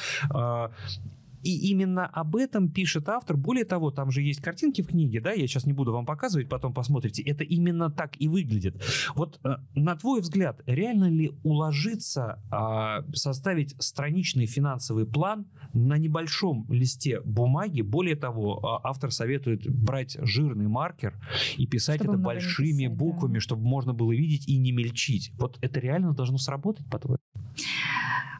И 1.46 1.70
именно 1.70 2.06
об 2.06 2.34
этом 2.34 2.68
пишет 2.68 3.08
автор. 3.08 3.36
Более 3.36 3.64
того, 3.64 3.92
там 3.92 4.10
же 4.10 4.20
есть 4.20 4.40
картинки 4.40 4.82
в 4.82 4.88
книге, 4.88 5.20
да, 5.20 5.30
я 5.30 5.46
сейчас 5.46 5.64
не 5.64 5.72
буду 5.72 5.92
вам 5.92 6.04
показывать, 6.04 6.48
потом 6.48 6.74
посмотрите. 6.74 7.22
Это 7.22 7.44
именно 7.44 7.88
так 7.88 8.20
и 8.20 8.26
выглядит. 8.26 8.82
Вот 9.14 9.38
э, 9.44 9.50
на 9.76 9.94
твой 9.94 10.22
взгляд, 10.22 10.60
реально 10.66 11.08
ли 11.08 11.38
уложиться 11.44 12.42
а, 12.50 13.04
составить 13.14 13.76
страничный 13.78 14.46
финансовый 14.46 15.06
план 15.06 15.46
на 15.72 15.96
небольшом 15.98 16.66
листе 16.68 17.20
бумаги? 17.20 17.82
Более 17.82 18.16
того, 18.16 18.58
а, 18.66 18.80
автор 18.82 19.12
советует 19.12 19.70
брать 19.70 20.16
жирный 20.20 20.66
маркер 20.66 21.14
и 21.56 21.68
писать 21.68 22.00
чтобы 22.00 22.14
это 22.14 22.22
большими 22.22 22.86
писать, 22.86 22.98
буквами, 22.98 23.34
да. 23.34 23.40
чтобы 23.40 23.62
можно 23.62 23.94
было 23.94 24.10
видеть 24.10 24.48
и 24.48 24.58
не 24.58 24.72
мельчить. 24.72 25.30
Вот 25.38 25.58
это 25.60 25.78
реально 25.78 26.12
должно 26.12 26.38
сработать, 26.38 26.90
по-твоему? 26.90 27.18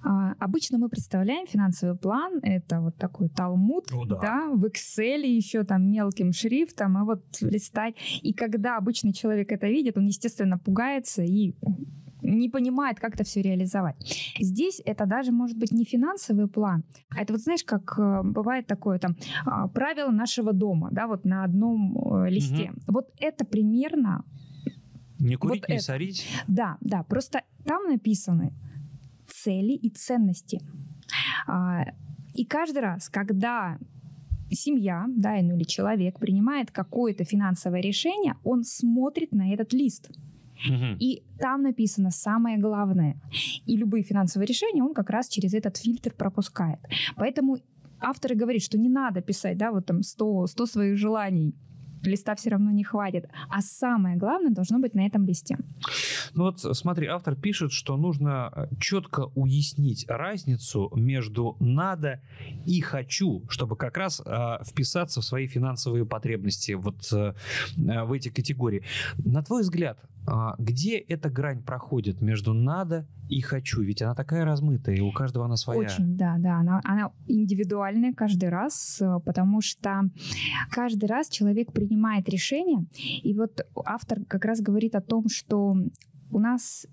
А, 0.03 0.35
обычно 0.39 0.79
мы 0.79 0.89
представляем 0.89 1.47
финансовый 1.47 1.97
план, 1.97 2.39
это 2.43 2.81
вот 2.81 2.97
такой 2.97 3.29
талмуд, 3.29 3.91
О, 3.93 4.05
да. 4.05 4.19
да, 4.21 4.51
в 4.53 4.65
Excel 4.65 5.27
еще 5.27 5.65
там 5.65 5.91
мелким 5.91 6.33
шрифтом, 6.33 6.97
и 6.99 7.05
вот 7.05 7.25
листать. 7.41 7.97
И 8.23 8.33
когда 8.33 8.77
обычный 8.77 9.13
человек 9.13 9.51
это 9.51 9.67
видит, 9.67 9.99
он, 9.99 10.07
естественно, 10.07 10.59
пугается 10.59 11.23
и 11.23 11.55
не 12.23 12.49
понимает, 12.49 13.01
как 13.01 13.15
это 13.15 13.25
все 13.25 13.43
реализовать. 13.43 13.97
Здесь 14.39 14.81
это 14.85 15.07
даже 15.07 15.33
может 15.33 15.59
быть 15.59 15.73
не 15.73 15.85
финансовый 15.85 16.49
план, 16.49 16.85
а 17.11 17.23
это 17.23 17.33
вот 17.33 17.43
знаешь, 17.43 17.65
как 17.65 17.99
э, 17.99 18.23
бывает 18.25 18.67
такое 18.67 18.99
там 18.99 19.17
а, 19.45 19.69
правило 19.69 20.11
нашего 20.11 20.53
дома, 20.53 20.89
да, 20.93 21.07
вот 21.07 21.25
на 21.25 21.45
одном 21.45 21.97
э, 21.97 22.31
листе. 22.31 22.73
Угу. 22.73 22.95
Вот 22.95 23.09
это 23.21 23.45
примерно 23.45 24.25
не 25.19 25.37
курить, 25.37 25.63
вот 25.63 25.69
не 25.69 25.77
это. 25.77 25.85
сорить. 25.85 26.27
Да, 26.47 26.79
да. 26.81 27.03
Просто 27.03 27.43
там 27.65 27.85
написаны 27.85 28.53
цели 29.47 29.73
и 29.73 29.91
ценности. 29.91 30.61
А, 31.47 31.85
и 32.35 32.45
каждый 32.45 32.83
раз, 32.83 33.09
когда 33.09 33.79
семья, 34.51 35.07
да, 35.09 35.37
ну 35.43 35.57
или 35.57 35.65
человек 35.65 36.19
принимает 36.19 36.71
какое-то 36.71 37.25
финансовое 37.25 37.81
решение, 37.81 38.35
он 38.45 38.65
смотрит 38.65 39.33
на 39.33 39.53
этот 39.53 39.73
лист. 39.73 40.11
Угу. 40.69 40.97
И 40.99 41.23
там 41.39 41.63
написано 41.63 42.11
самое 42.11 42.59
главное. 42.59 43.17
И 43.67 43.77
любые 43.77 44.03
финансовые 44.03 44.47
решения 44.47 44.83
он 44.83 44.95
как 44.95 45.11
раз 45.11 45.29
через 45.29 45.55
этот 45.55 45.77
фильтр 45.77 46.13
пропускает. 46.13 46.81
Поэтому 47.15 47.59
авторы 48.01 48.35
говорят, 48.35 48.63
что 48.63 48.79
не 48.79 48.89
надо 48.89 49.21
писать, 49.21 49.59
да, 49.59 49.71
вот 49.71 49.87
там 49.87 50.03
100, 50.03 50.47
100 50.47 50.67
своих 50.67 50.97
желаний 50.99 51.55
листа 52.07 52.35
все 52.35 52.51
равно 52.51 52.71
не 52.71 52.85
хватит. 52.85 53.29
А 53.49 53.61
самое 53.61 54.17
главное 54.17 54.51
должно 54.51 54.79
быть 54.79 54.95
на 54.95 55.07
этом 55.07 55.25
листе. 55.25 55.59
Ну 56.35 56.45
вот 56.45 56.61
смотри, 56.61 57.07
автор 57.07 57.35
пишет, 57.35 57.73
что 57.73 57.97
нужно 57.97 58.53
э, 58.55 58.67
четко 58.81 59.31
уяснить 59.35 60.07
разницу 60.09 60.91
между 60.95 61.57
надо 61.61 62.21
и 62.67 62.81
хочу, 62.81 63.43
чтобы 63.49 63.77
как 63.77 63.97
раз 63.97 64.21
э, 64.25 64.59
вписаться 64.65 65.21
в 65.21 65.25
свои 65.25 65.47
финансовые 65.47 66.05
потребности 66.05 66.73
вот 66.73 67.11
э, 67.13 67.35
э 67.77 68.05
в 68.05 68.13
эти 68.13 68.29
категории. 68.29 68.83
На 69.17 69.43
твой 69.43 69.63
взгляд, 69.63 69.99
где 70.59 70.99
эта 70.99 71.31
грань 71.31 71.63
проходит 71.63 72.21
между 72.21 72.53
надо 72.53 73.07
и 73.29 73.41
хочу? 73.41 73.83
Ведь 73.83 74.03
она 74.03 74.15
такая 74.15 74.45
размытая, 74.45 74.97
и 74.97 75.01
у 75.01 75.13
каждого 75.13 75.45
она 75.45 75.57
своя. 75.57 75.81
Очень, 75.81 76.17
да, 76.17 76.37
да. 76.39 76.59
Она, 76.59 76.81
она 76.85 77.13
индивидуальная 77.27 78.13
каждый 78.13 78.49
раз, 78.49 79.01
э, 79.01 79.21
потому 79.25 79.61
что 79.61 80.11
каждый 80.71 81.07
раз 81.07 81.29
человек 81.29 81.73
принимает 81.73 82.29
решение. 82.29 82.87
И 83.23 83.35
вот 83.35 83.61
автор 83.85 84.25
как 84.27 84.45
раз 84.45 84.61
говорит 84.61 84.95
о 84.95 85.01
том, 85.01 85.29
что 85.29 85.77
у 86.31 86.39
нас, 86.39 86.87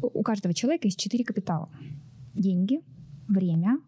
у 0.00 0.22
каждого 0.22 0.54
человека 0.54 0.88
есть 0.88 0.98
четыре 0.98 1.24
капитала. 1.24 1.68
Деньги, 2.34 2.80
время, 3.28 3.78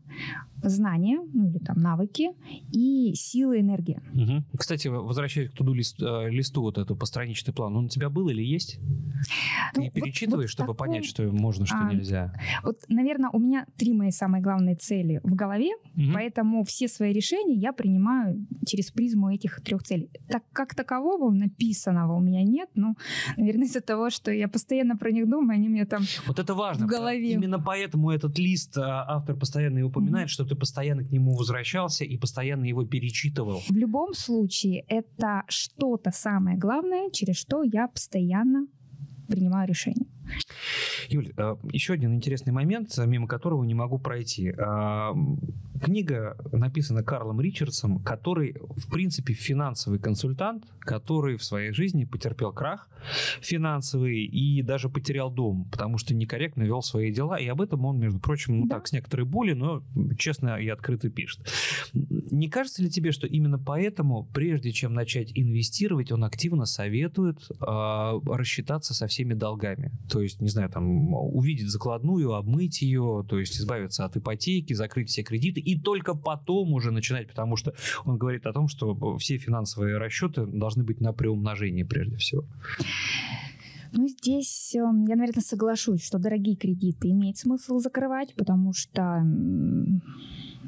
знания, 0.63 1.21
ну 1.33 1.49
или 1.49 1.59
там 1.59 1.79
навыки 1.79 2.31
и 2.73 3.15
силы, 3.15 3.61
энергия. 3.61 4.03
Угу. 4.15 4.59
Кстати, 4.59 4.89
возвращаясь 4.89 5.51
к 5.51 5.55
туду 5.55 5.75
лист, 5.75 6.01
э, 6.01 6.31
листу 6.31 6.63
вот 6.63 6.79
эту 6.79 6.97
постраничный 6.97 7.53
план, 7.53 7.77
он 7.77 7.87
у 7.87 7.89
тебя 7.89 8.09
был 8.09 8.29
или 8.29 8.43
есть? 8.43 8.79
Ну, 9.77 9.83
Ты 9.83 9.91
перечитываешь, 9.91 10.51
вот, 10.51 10.53
чтобы 10.53 10.75
такой... 10.75 10.89
понять, 10.89 11.05
что 11.05 11.23
можно, 11.25 11.67
что 11.67 11.79
а, 11.79 11.93
нельзя? 11.93 12.33
Вот, 12.63 12.79
наверное, 12.89 13.31
у 13.33 13.39
меня 13.39 13.67
три 13.77 13.93
мои 13.93 14.11
самые 14.11 14.43
главные 14.43 14.77
цели 14.77 15.21
в 15.23 15.35
голове, 15.35 15.71
угу. 15.97 16.13
поэтому 16.15 16.65
все 16.65 16.89
свои 16.89 17.13
решения 17.13 17.55
я 17.55 17.73
принимаю 17.73 18.47
через 18.67 18.91
призму 18.91 19.33
этих 19.33 19.61
трех 19.63 19.83
целей. 19.83 20.11
Так 20.29 20.45
как 20.53 20.75
такового 20.75 21.31
написанного 21.31 22.17
у 22.17 22.21
меня 22.21 22.43
нет, 22.43 22.71
ну, 22.75 22.97
наверное, 23.37 23.67
из-за 23.67 23.81
того, 23.81 24.11
что 24.11 24.31
я 24.31 24.49
постоянно 24.49 24.97
про 24.97 25.11
них 25.11 25.29
думаю, 25.29 25.57
они 25.57 25.69
мне 25.69 25.85
там 25.85 26.03
Вот 26.27 26.39
это 26.39 26.55
важно. 26.55 26.87
В 26.87 26.89
голове. 26.89 27.33
Именно 27.33 27.59
поэтому 27.59 28.11
этот 28.11 28.39
лист 28.39 28.77
а, 28.79 29.05
автор 29.09 29.37
постоянно 29.37 29.85
упоминает, 29.85 30.04
угу. 30.05 30.29
что 30.29 30.45
ты 30.45 30.55
ты 30.55 30.57
постоянно 30.57 31.05
к 31.05 31.11
нему 31.11 31.35
возвращался 31.35 32.05
и 32.05 32.17
постоянно 32.17 32.65
его 32.65 32.85
перечитывал. 32.85 33.61
В 33.69 33.77
любом 33.77 34.15
случае, 34.15 34.85
это 34.89 35.43
что-то 35.49 36.11
самое 36.13 36.57
главное, 36.57 37.11
через 37.11 37.37
что 37.37 37.63
я 37.63 37.89
постоянно 37.89 38.67
принимаю 39.29 39.69
решение. 39.69 40.07
Юль, 41.09 41.33
э, 41.37 41.57
еще 41.73 41.95
один 41.95 42.15
интересный 42.15 42.53
момент, 42.53 42.97
мимо 42.99 43.27
которого 43.27 43.65
не 43.65 43.75
могу 43.75 43.99
пройти. 43.99 44.55
А, 44.59 45.15
книга 45.83 46.37
написана 46.53 47.03
Карлом 47.03 47.41
Ричардсом, 47.41 48.03
который, 48.03 48.57
в 48.77 48.91
принципе, 48.91 49.35
финансовый 49.35 49.99
консультант, 49.99 50.65
который 50.81 51.37
в 51.37 51.45
своей 51.45 51.73
жизни 51.73 52.05
потерпел 52.05 52.53
крах 52.53 52.89
финансовый 53.41 54.25
и 54.25 54.63
даже 54.63 54.89
потерял 54.89 55.31
дом, 55.31 55.69
потому 55.71 55.99
что 55.99 56.15
некорректно 56.15 56.63
вел 56.63 56.83
свои 56.83 57.13
дела. 57.13 57.39
И 57.39 57.47
об 57.47 57.61
этом 57.61 57.85
он, 57.85 57.99
между 57.99 58.19
прочим, 58.19 58.61
ну 58.61 58.67
да. 58.67 58.77
так, 58.77 58.89
с 58.89 58.93
некоторой 58.93 59.27
болью, 59.27 59.57
но 59.57 59.83
честно 60.19 60.57
и 60.57 60.69
открыто 60.69 61.11
пишет. 61.11 61.47
Не 61.93 62.49
кажется 62.49 62.83
ли 62.83 62.91
тебе, 62.91 63.13
что 63.13 63.27
именно 63.27 63.59
поэтому, 63.59 64.29
прежде 64.33 64.73
чем 64.73 64.95
начать 64.95 65.33
инвестировать, 65.35 66.13
он 66.13 66.25
активно 66.25 66.67
советует 66.67 67.39
э, 67.51 68.21
рассчитаться 68.27 68.95
со 68.95 69.07
всеми 69.07 69.35
долгами? 69.35 69.93
То 70.15 70.21
есть, 70.21 70.41
не 70.41 70.49
знаю, 70.49 70.71
там, 70.71 71.13
увидеть 71.13 71.69
закладную, 71.69 72.35
обмыть 72.35 72.83
ее, 72.83 73.27
то 73.29 73.37
есть 73.41 73.59
избавиться 73.59 74.05
от 74.05 74.17
ипотеки, 74.17 74.73
закрыть 74.73 75.09
все 75.09 75.25
кредиты 75.25 75.59
и 75.59 75.77
только 75.77 76.15
потом 76.15 76.73
уже 76.73 76.93
начинать, 76.93 77.27
потому 77.27 77.57
что 77.57 77.75
он 78.05 78.17
говорит 78.17 78.47
о 78.47 78.53
том, 78.53 78.69
что 78.69 79.17
все 79.19 79.39
финансовые 79.39 79.99
расчеты 79.99 80.47
должны 80.47 80.85
быть 80.85 81.01
на 81.01 81.13
приумножении 81.13 81.83
прежде 81.83 82.17
всего. 82.19 82.45
Ну, 83.91 84.07
здесь 84.07 84.77
эм, 84.77 85.05
я, 85.07 85.17
наверное, 85.17 85.43
соглашусь, 85.43 86.05
что 86.05 86.21
дорогие 86.21 86.55
кредиты 86.55 87.11
имеет 87.11 87.37
смысл 87.37 87.81
закрывать, 87.81 88.37
потому 88.37 88.73
что 88.73 89.21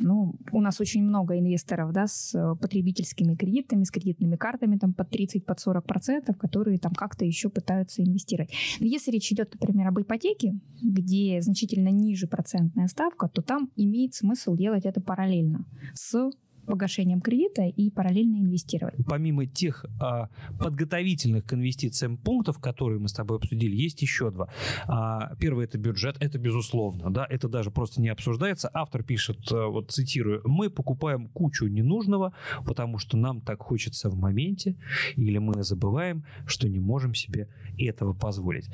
Ну, 0.01 0.35
у 0.53 0.61
нас 0.61 0.81
очень 0.81 1.03
много 1.03 1.39
инвесторов, 1.39 1.93
да, 1.93 2.07
с 2.07 2.35
э, 2.35 2.57
потребительскими 2.61 3.35
кредитами, 3.35 3.85
с 3.85 3.91
кредитными 3.91 4.37
картами, 4.37 4.77
там, 4.77 4.93
под 4.93 5.11
30, 5.11 5.45
под 5.45 5.61
40 5.61 5.85
процентов, 5.85 6.39
которые 6.39 6.79
там 6.79 6.93
как-то 6.93 7.25
еще 7.25 7.49
пытаются 7.49 8.03
инвестировать. 8.03 8.51
Но 8.81 8.87
если 8.87 9.11
речь 9.11 9.33
идет, 9.33 9.55
например, 9.55 9.89
об 9.89 10.01
ипотеке, 10.01 10.59
где 10.83 11.41
значительно 11.41 11.89
ниже 11.89 12.27
процентная 12.27 12.89
ставка, 12.89 13.29
то 13.29 13.43
там 13.43 13.71
имеет 13.77 14.15
смысл 14.15 14.55
делать 14.55 14.85
это 14.85 15.01
параллельно 15.01 15.65
с 15.95 16.31
погашением 16.67 17.21
кредита 17.21 17.63
и 17.63 17.91
параллельно 17.91 18.37
инвестировать. 18.37 18.95
Помимо 19.07 19.47
тех 19.47 19.85
а, 20.01 20.29
подготовительных 20.59 21.45
к 21.47 21.55
инвестициям 21.55 22.17
пунктов, 22.17 22.59
которые 22.59 22.99
мы 22.99 23.09
с 23.09 23.13
тобой 23.13 23.39
обсудили, 23.39 23.75
есть 23.75 24.03
еще 24.03 24.31
два. 24.31 24.49
А, 24.87 25.35
первый 25.37 25.65
это 25.65 25.79
бюджет, 25.79 26.17
это 26.21 26.39
безусловно, 26.39 27.11
да, 27.11 27.27
это 27.29 27.49
даже 27.49 27.71
просто 27.71 28.01
не 28.01 28.09
обсуждается. 28.09 28.71
Автор 28.73 29.03
пишет, 29.03 29.39
а, 29.53 29.69
вот 29.69 29.91
цитирую, 29.91 30.43
мы 30.45 30.71
покупаем 30.71 31.29
кучу 31.29 31.67
ненужного, 31.67 32.33
потому 32.65 32.99
что 32.99 33.17
нам 33.17 33.41
так 33.41 33.63
хочется 33.63 34.11
в 34.11 34.17
моменте, 34.17 34.77
или 35.17 35.39
мы 35.39 35.63
забываем, 35.63 36.25
что 36.47 36.69
не 36.69 36.81
можем 36.81 37.15
себе 37.15 37.49
этого 37.79 38.13
позволить. 38.13 38.69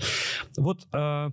Вот 0.56 0.86
а, 0.92 1.32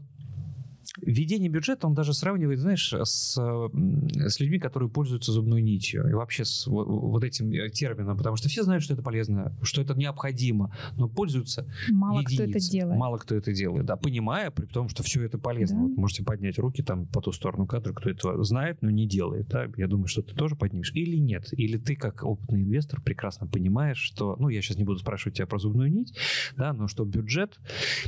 Введение 1.01 1.49
бюджета 1.49 1.87
он 1.87 1.93
даже 1.93 2.13
сравнивает, 2.13 2.59
знаешь, 2.59 2.93
с, 2.93 3.35
с 3.35 4.39
людьми, 4.39 4.59
которые 4.59 4.89
пользуются 4.89 5.31
зубной 5.31 5.61
нитью. 5.61 6.07
И 6.09 6.13
вообще 6.13 6.45
с 6.45 6.67
вот, 6.67 6.87
вот 6.87 7.23
этим 7.23 7.51
э, 7.51 7.69
термином. 7.69 8.17
Потому 8.17 8.35
что 8.35 8.49
все 8.49 8.63
знают, 8.63 8.83
что 8.83 8.93
это 8.93 9.03
полезно, 9.03 9.55
что 9.61 9.81
это 9.81 9.93
необходимо, 9.93 10.75
но 10.95 11.07
пользуются 11.07 11.65
Мало 11.89 12.21
единицы. 12.21 12.35
кто 12.35 12.51
это 12.51 12.59
делает. 12.59 12.99
Мало 12.99 13.17
кто 13.17 13.35
это 13.35 13.53
делает, 13.53 13.85
да, 13.85 13.95
понимая, 13.95 14.51
при 14.51 14.65
том, 14.65 14.89
что 14.89 15.03
все 15.03 15.23
это 15.23 15.37
полезно. 15.37 15.77
Да. 15.77 15.83
Вот 15.83 15.97
можете 15.97 16.23
поднять 16.23 16.59
руки 16.59 16.83
там 16.83 17.05
по 17.05 17.21
ту 17.21 17.31
сторону 17.31 17.65
кадра, 17.65 17.93
кто 17.93 18.09
это 18.09 18.43
знает, 18.43 18.81
но 18.81 18.89
не 18.89 19.07
делает. 19.07 19.47
Да? 19.47 19.67
Я 19.77 19.87
думаю, 19.87 20.07
что 20.07 20.21
ты 20.21 20.35
тоже 20.35 20.55
поднимешь. 20.55 20.91
Или 20.93 21.17
нет. 21.17 21.47
Или 21.53 21.77
ты, 21.77 21.95
как 21.95 22.23
опытный 22.23 22.63
инвестор, 22.63 23.01
прекрасно 23.01 23.47
понимаешь, 23.47 23.97
что, 23.97 24.35
ну, 24.39 24.49
я 24.49 24.61
сейчас 24.61 24.77
не 24.77 24.83
буду 24.83 24.99
спрашивать 24.99 25.37
тебя 25.37 25.47
про 25.47 25.59
зубную 25.59 25.91
нить, 25.91 26.15
да, 26.57 26.73
но 26.73 26.87
что 26.87 27.05
бюджет 27.05 27.59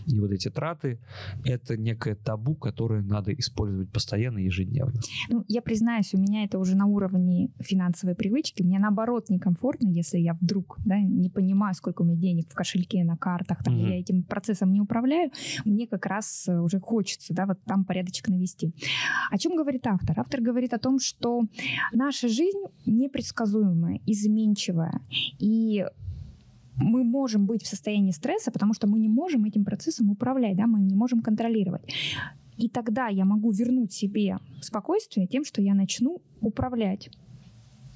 и 0.07 0.19
вот 0.19 0.31
эти 0.31 0.49
траты— 0.49 0.99
это 1.45 1.77
некое 1.77 2.15
табу, 2.15 2.55
которое 2.55 2.80
которые 2.81 3.03
надо 3.03 3.31
использовать 3.33 3.91
постоянно, 3.91 4.39
ежедневно? 4.39 4.99
Ну, 5.29 5.45
я 5.47 5.61
признаюсь, 5.61 6.15
у 6.15 6.17
меня 6.17 6.43
это 6.43 6.57
уже 6.57 6.75
на 6.75 6.87
уровне 6.87 7.51
финансовой 7.59 8.15
привычки. 8.15 8.63
Мне 8.63 8.79
наоборот 8.79 9.29
некомфортно, 9.29 9.87
если 9.89 10.17
я 10.17 10.33
вдруг 10.33 10.79
да, 10.83 10.99
не 10.99 11.29
понимаю, 11.29 11.75
сколько 11.75 12.01
у 12.01 12.05
меня 12.05 12.19
денег 12.19 12.49
в 12.49 12.55
кошельке, 12.55 13.03
на 13.03 13.17
картах, 13.17 13.63
там, 13.63 13.75
mm-hmm. 13.75 13.89
я 13.89 13.99
этим 13.99 14.23
процессом 14.23 14.73
не 14.73 14.81
управляю, 14.81 15.29
мне 15.63 15.85
как 15.85 16.07
раз 16.07 16.47
э, 16.47 16.59
уже 16.59 16.79
хочется 16.79 17.35
да, 17.35 17.45
вот 17.45 17.61
там 17.65 17.85
порядочек 17.85 18.29
навести. 18.29 18.73
О 19.29 19.37
чем 19.37 19.55
говорит 19.55 19.85
автор? 19.85 20.19
Автор 20.19 20.41
говорит 20.41 20.73
о 20.73 20.79
том, 20.79 20.99
что 20.99 21.43
наша 21.93 22.27
жизнь 22.29 22.63
непредсказуемая, 22.87 23.99
изменчивая. 24.07 25.01
И 25.37 25.85
мы 26.81 27.03
можем 27.03 27.45
быть 27.45 27.63
в 27.63 27.67
состоянии 27.67 28.11
стресса, 28.11 28.51
потому 28.51 28.73
что 28.73 28.87
мы 28.87 28.99
не 28.99 29.09
можем 29.09 29.45
этим 29.45 29.63
процессом 29.63 30.09
управлять, 30.09 30.57
да, 30.57 30.67
мы 30.67 30.81
не 30.81 30.95
можем 30.95 31.21
контролировать. 31.21 31.83
И 32.57 32.69
тогда 32.69 33.07
я 33.07 33.25
могу 33.25 33.51
вернуть 33.51 33.93
себе 33.93 34.37
спокойствие 34.61 35.27
тем, 35.27 35.43
что 35.43 35.61
я 35.61 35.73
начну 35.73 36.21
управлять 36.41 37.09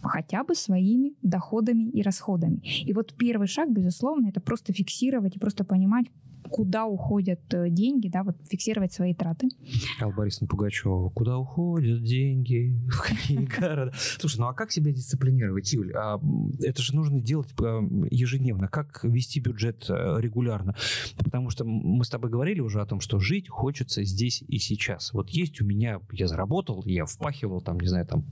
хотя 0.08 0.44
бы 0.44 0.56
своими 0.56 1.16
доходами 1.22 1.90
и 1.90 2.02
расходами. 2.02 2.62
И 2.86 2.94
вот 2.94 3.16
первый 3.18 3.48
шаг, 3.48 3.72
безусловно, 3.72 4.28
это 4.28 4.40
просто 4.40 4.74
фиксировать 4.74 5.36
и 5.36 5.40
просто 5.40 5.64
понимать, 5.64 6.06
куда 6.50 6.86
уходят 6.86 7.42
э, 7.54 7.70
деньги, 7.70 8.08
да, 8.08 8.24
вот 8.24 8.38
фиксировать 8.50 8.94
свои 8.94 9.14
траты. 9.14 9.50
Алла 10.02 10.14
Борисовна 10.14 10.48
Пугачева, 10.48 11.10
куда 11.10 11.38
уходят 11.38 12.04
деньги 12.04 12.76
в 12.90 13.02
какие 13.02 13.38
города? 13.60 13.94
Слушай, 14.20 14.40
ну 14.40 14.48
а 14.48 14.54
как 14.54 14.72
себя 14.72 14.92
дисциплинировать, 14.92 15.72
Юль? 15.74 15.94
А 15.94 16.20
это 16.62 16.82
же 16.82 16.96
нужно 16.96 17.22
делать 17.22 17.54
а, 17.62 17.82
ежедневно. 18.10 18.68
Как 18.68 19.04
вести 19.04 19.40
бюджет 19.40 19.86
э, 19.90 20.18
регулярно? 20.20 20.76
Потому 21.18 21.50
что 21.50 21.66
мы 21.66 22.04
с 22.04 22.10
тобой 22.10 22.30
говорили 22.30 22.60
уже 22.60 22.82
о 22.82 22.86
том, 22.86 23.00
что 23.00 23.20
жить 23.20 23.50
хочется 23.50 24.04
здесь 24.04 24.44
и 24.48 24.58
сейчас. 24.58 25.14
Вот 25.14 25.30
есть 25.30 25.62
у 25.62 25.66
меня, 25.66 26.02
я 26.12 26.28
заработал, 26.28 26.84
я 26.86 27.06
впахивал 27.06 27.62
там, 27.62 27.80
не 27.80 27.88
знаю, 27.88 28.06
там 28.06 28.26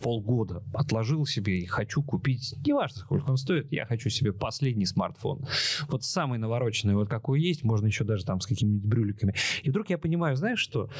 полгода 0.00 0.62
отложил 0.72 1.26
себе 1.26 1.58
и 1.58 1.66
хочу 1.66 2.02
купить, 2.02 2.54
неважно, 2.66 3.00
сколько 3.00 3.30
он 3.30 3.36
стоит, 3.36 3.70
я 3.72 3.86
хочу 3.86 4.10
себе 4.10 4.32
последний 4.32 4.86
смартфон. 4.86 5.46
Вот 5.88 6.04
самый 6.04 6.38
навороченный, 6.38 6.94
вот 6.94 7.08
какой 7.08 7.40
есть, 7.40 7.64
можно 7.64 7.86
еще 7.86 8.04
даже 8.04 8.24
там 8.24 8.40
с 8.40 8.46
какими-нибудь 8.46 8.88
брюликами. 8.88 9.34
И 9.62 9.70
вдруг 9.70 9.90
я 9.90 9.98
понимаю, 9.98 10.36
знаешь 10.36 10.60
что? 10.60 10.90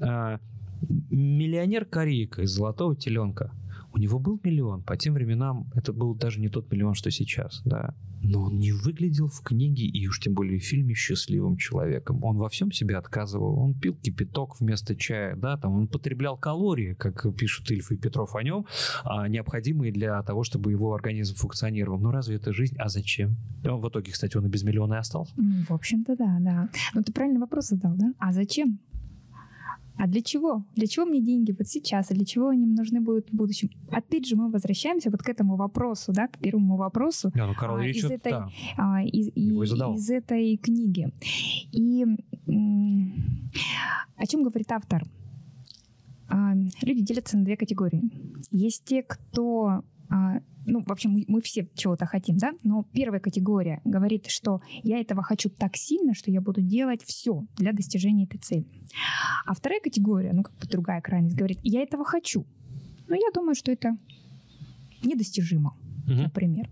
А, 0.00 0.38
миллионер 1.10 1.84
Корейка 1.84 2.42
из 2.42 2.50
«Золотого 2.50 2.96
теленка», 2.96 3.52
у 3.92 3.98
него 3.98 4.18
был 4.18 4.40
миллион, 4.42 4.82
по 4.82 4.96
тем 4.96 5.14
временам 5.14 5.70
это 5.74 5.92
был 5.92 6.14
даже 6.14 6.40
не 6.40 6.48
тот 6.48 6.70
миллион, 6.70 6.94
что 6.94 7.10
сейчас, 7.10 7.62
да 7.64 7.94
но 8.22 8.42
он 8.42 8.58
не 8.58 8.72
выглядел 8.72 9.28
в 9.28 9.40
книге 9.42 9.84
и 9.84 10.06
уж 10.06 10.20
тем 10.20 10.34
более 10.34 10.58
в 10.58 10.64
фильме 10.64 10.94
счастливым 10.94 11.56
человеком. 11.56 12.22
Он 12.22 12.36
во 12.36 12.48
всем 12.48 12.70
себе 12.70 12.96
отказывал. 12.96 13.58
Он 13.58 13.74
пил 13.74 13.94
кипяток 13.94 14.60
вместо 14.60 14.94
чая, 14.94 15.36
да, 15.36 15.56
там 15.56 15.72
он 15.72 15.88
потреблял 15.88 16.36
калории, 16.36 16.94
как 16.94 17.34
пишут 17.36 17.70
Ильф 17.70 17.90
и 17.92 17.96
Петров 17.96 18.36
о 18.36 18.42
нем, 18.42 18.66
а, 19.04 19.28
необходимые 19.28 19.92
для 19.92 20.22
того, 20.22 20.44
чтобы 20.44 20.70
его 20.70 20.94
организм 20.94 21.34
функционировал. 21.36 21.98
Но 21.98 22.10
разве 22.10 22.36
это 22.36 22.52
жизнь? 22.52 22.76
А 22.78 22.88
зачем? 22.88 23.36
В 23.62 23.88
итоге, 23.88 24.12
кстати, 24.12 24.36
он 24.36 24.46
и 24.46 24.48
без 24.48 24.62
миллиона 24.62 24.94
и 24.94 24.98
остался. 24.98 25.34
В 25.36 25.72
общем-то, 25.72 26.16
да, 26.16 26.38
да. 26.40 26.68
Но 26.94 27.02
ты 27.02 27.12
правильный 27.12 27.40
вопрос 27.40 27.68
задал, 27.68 27.94
да? 27.96 28.12
А 28.18 28.32
зачем? 28.32 28.78
А 30.00 30.06
для 30.06 30.22
чего? 30.22 30.64
Для 30.74 30.86
чего 30.86 31.04
мне 31.04 31.20
деньги 31.20 31.54
вот 31.56 31.68
сейчас? 31.68 32.10
А 32.10 32.14
для 32.14 32.24
чего 32.24 32.48
они 32.48 32.64
нужны 32.64 33.02
будут 33.02 33.28
в 33.28 33.36
будущем? 33.36 33.68
Опять 33.90 34.26
же, 34.26 34.34
мы 34.34 34.50
возвращаемся 34.50 35.10
вот 35.10 35.22
к 35.22 35.28
этому 35.28 35.56
вопросу, 35.56 36.12
да, 36.12 36.26
к 36.26 36.38
первому 36.38 36.76
вопросу 36.76 37.30
да, 37.34 37.46
ну, 37.46 37.54
Карл 37.54 37.76
а, 37.76 37.86
из, 37.86 38.04
этой, 38.04 38.32
да, 38.32 38.48
а, 38.78 39.02
из, 39.02 39.28
и, 39.34 39.50
из 39.50 40.08
этой 40.08 40.56
книги. 40.56 41.12
И 41.72 42.06
о 44.16 44.26
чем 44.26 44.42
говорит 44.42 44.72
автор? 44.72 45.04
А, 46.28 46.54
люди 46.80 47.02
делятся 47.02 47.36
на 47.36 47.44
две 47.44 47.58
категории. 47.58 48.02
Есть 48.50 48.84
те, 48.86 49.02
кто 49.02 49.84
ну, 50.66 50.82
в 50.86 50.92
общем, 50.92 51.10
мы, 51.10 51.24
мы 51.28 51.40
все 51.40 51.68
чего-то 51.74 52.06
хотим, 52.06 52.36
да, 52.36 52.52
но 52.62 52.84
первая 52.92 53.20
категория 53.20 53.80
говорит, 53.84 54.26
что 54.26 54.60
я 54.82 55.00
этого 55.00 55.22
хочу 55.22 55.48
так 55.48 55.76
сильно, 55.76 56.14
что 56.14 56.30
я 56.30 56.40
буду 56.40 56.60
делать 56.60 57.02
все 57.02 57.46
для 57.56 57.72
достижения 57.72 58.24
этой 58.24 58.38
цели. 58.38 58.66
А 59.46 59.54
вторая 59.54 59.80
категория, 59.80 60.32
ну, 60.32 60.42
как 60.42 60.54
бы 60.56 60.66
другая 60.66 61.00
крайность, 61.00 61.36
говорит, 61.36 61.58
я 61.62 61.82
этого 61.82 62.04
хочу, 62.04 62.46
но 63.08 63.14
я 63.14 63.30
думаю, 63.34 63.54
что 63.54 63.72
это 63.72 63.96
недостижимо, 65.02 65.76
угу. 66.04 66.14
например. 66.14 66.68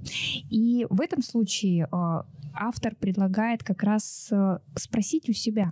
И 0.51 0.87
в 0.91 1.01
этом 1.01 1.23
случае 1.23 1.89
э, 1.91 2.23
автор 2.55 2.95
предлагает 2.95 3.63
как 3.63 3.83
раз 3.83 4.29
э, 4.31 4.59
спросить 4.77 5.29
у 5.29 5.33
себя, 5.33 5.71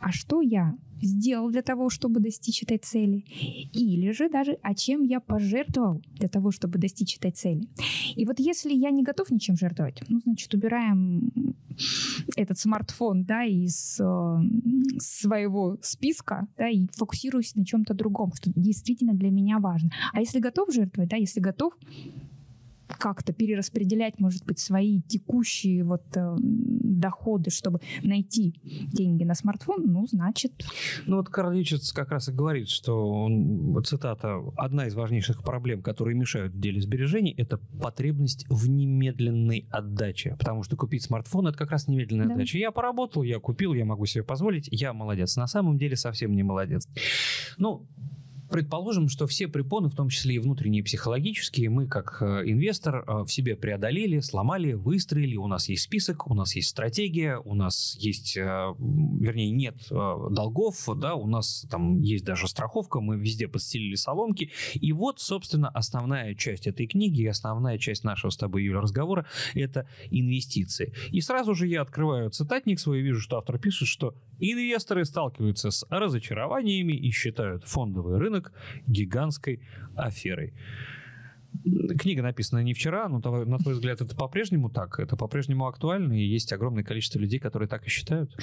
а 0.00 0.12
что 0.12 0.40
я 0.40 0.76
сделал 1.02 1.50
для 1.50 1.62
того, 1.62 1.90
чтобы 1.90 2.20
достичь 2.20 2.62
этой 2.62 2.78
цели, 2.78 3.24
или 3.72 4.12
же 4.12 4.28
даже, 4.28 4.58
а 4.62 4.74
чем 4.74 5.02
я 5.02 5.20
пожертвовал 5.20 6.02
для 6.18 6.28
того, 6.28 6.50
чтобы 6.50 6.78
достичь 6.78 7.16
этой 7.16 7.30
цели. 7.30 7.68
И 8.16 8.24
вот 8.24 8.38
если 8.38 8.72
я 8.72 8.90
не 8.90 9.02
готов 9.02 9.30
ничем 9.30 9.56
жертвовать, 9.56 10.02
ну, 10.08 10.20
значит, 10.24 10.52
убираем 10.54 11.32
этот 12.36 12.58
смартфон, 12.58 13.24
да, 13.24 13.44
из 13.44 14.00
э, 14.00 14.36
своего 14.98 15.78
списка, 15.82 16.46
да, 16.56 16.68
и 16.68 16.86
фокусируюсь 16.92 17.54
на 17.54 17.64
чем-то 17.64 17.94
другом, 17.94 18.32
что 18.34 18.50
действительно 18.54 19.14
для 19.14 19.30
меня 19.30 19.58
важно. 19.58 19.90
А 20.12 20.20
если 20.20 20.38
готов 20.38 20.72
жертвовать, 20.72 21.10
да, 21.10 21.16
если 21.16 21.40
готов 21.40 21.74
как-то 22.98 23.32
перераспределять, 23.32 24.18
может 24.18 24.44
быть, 24.44 24.58
свои 24.58 25.00
текущие 25.02 25.84
вот 25.84 26.04
э, 26.16 26.36
доходы, 26.40 27.50
чтобы 27.50 27.80
найти 28.02 28.60
деньги 28.92 29.24
на 29.24 29.34
смартфон, 29.34 29.84
ну, 29.86 30.06
значит... 30.06 30.52
Ну, 31.06 31.16
вот 31.16 31.28
Карл 31.28 31.54
как 31.94 32.10
раз 32.10 32.28
и 32.28 32.32
говорит, 32.32 32.68
что, 32.68 33.10
он, 33.10 33.82
цитата, 33.84 34.40
«Одна 34.56 34.86
из 34.86 34.94
важнейших 34.94 35.42
проблем, 35.42 35.82
которые 35.82 36.16
мешают 36.16 36.54
в 36.54 36.60
деле 36.60 36.80
сбережений, 36.80 37.34
это 37.36 37.58
потребность 37.80 38.46
в 38.48 38.68
немедленной 38.68 39.66
отдаче». 39.70 40.36
Потому 40.38 40.62
что 40.62 40.76
купить 40.76 41.02
смартфон– 41.02 41.46
это 41.48 41.58
как 41.58 41.70
раз 41.70 41.88
немедленная 41.88 42.26
да. 42.26 42.34
отдача. 42.34 42.58
Я 42.58 42.70
поработал, 42.72 43.22
я 43.22 43.38
купил, 43.38 43.74
я 43.74 43.84
могу 43.84 44.06
себе 44.06 44.24
позволить, 44.24 44.68
я 44.70 44.92
молодец. 44.92 45.36
На 45.36 45.46
самом 45.46 45.78
деле 45.78 45.96
совсем 45.96 46.34
не 46.34 46.42
молодец. 46.42 46.88
Ну, 47.58 47.86
Предположим, 48.54 49.08
что 49.08 49.26
все 49.26 49.48
препоны, 49.48 49.88
в 49.88 49.96
том 49.96 50.08
числе 50.10 50.36
и 50.36 50.38
внутренние 50.38 50.84
психологические, 50.84 51.70
мы 51.70 51.88
как 51.88 52.18
э, 52.20 52.42
инвестор 52.46 53.02
э, 53.04 53.24
в 53.24 53.28
себе 53.28 53.56
преодолели, 53.56 54.20
сломали, 54.20 54.74
выстроили. 54.74 55.34
У 55.34 55.48
нас 55.48 55.68
есть 55.68 55.82
список, 55.82 56.30
у 56.30 56.34
нас 56.34 56.54
есть 56.54 56.68
стратегия, 56.68 57.38
у 57.38 57.56
нас 57.56 57.96
есть, 57.98 58.36
э, 58.36 58.40
вернее, 58.78 59.50
нет 59.50 59.74
долгов, 59.90 60.88
да, 60.98 61.16
у 61.16 61.26
нас 61.26 61.66
там 61.68 61.98
есть 61.98 62.24
даже 62.24 62.46
страховка, 62.46 63.00
мы 63.00 63.16
везде 63.16 63.48
подстелили 63.48 63.96
соломки. 63.96 64.52
И 64.74 64.92
вот, 64.92 65.18
собственно, 65.18 65.68
основная 65.70 66.36
часть 66.36 66.68
этой 66.68 66.86
книги, 66.86 67.26
основная 67.26 67.76
часть 67.76 68.04
нашего 68.04 68.30
с 68.30 68.36
тобой, 68.36 68.62
Юля, 68.62 68.82
разговора– 68.82 69.26
это 69.54 69.88
инвестиции. 70.12 70.94
И 71.10 71.20
сразу 71.22 71.56
же 71.56 71.66
я 71.66 71.82
открываю 71.82 72.30
цитатник 72.30 72.78
свой 72.78 73.00
и 73.00 73.02
вижу, 73.02 73.18
что 73.18 73.36
автор 73.36 73.58
пишет, 73.58 73.88
что 73.88 74.14
инвесторы 74.38 75.04
сталкиваются 75.04 75.72
с 75.72 75.84
разочарованиями 75.90 76.92
и 76.92 77.10
считают 77.10 77.64
фондовый 77.64 78.18
рынок 78.18 78.43
рынок 78.44 78.52
гигантской 78.86 79.60
аферой. 79.96 80.52
Книга 81.98 82.22
написана 82.22 82.62
не 82.62 82.74
вчера, 82.74 83.08
но 83.08 83.20
на 83.44 83.58
твой 83.58 83.74
взгляд 83.74 84.00
это 84.00 84.16
по-прежнему 84.16 84.70
так? 84.70 84.98
Это 84.98 85.16
по-прежнему 85.16 85.66
актуально? 85.66 86.14
И 86.14 86.26
есть 86.26 86.52
огромное 86.52 86.82
количество 86.82 87.18
людей, 87.18 87.38
которые 87.38 87.68
так 87.68 87.86
и 87.86 87.88
считают? 87.88 88.36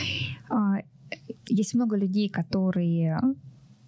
А, 0.50 0.78
есть 1.48 1.74
много 1.74 1.98
людей, 1.98 2.30
которые 2.30 3.20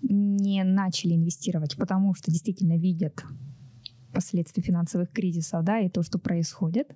не 0.02 0.64
начали 0.64 1.16
инвестировать, 1.16 1.78
потому 1.78 2.14
что 2.14 2.32
действительно 2.32 2.78
видят 2.78 3.24
последствия 4.14 4.62
финансовых 4.62 5.10
кризисов, 5.12 5.64
да, 5.64 5.80
и 5.80 5.90
то, 5.90 6.04
что 6.04 6.20
происходит. 6.20 6.94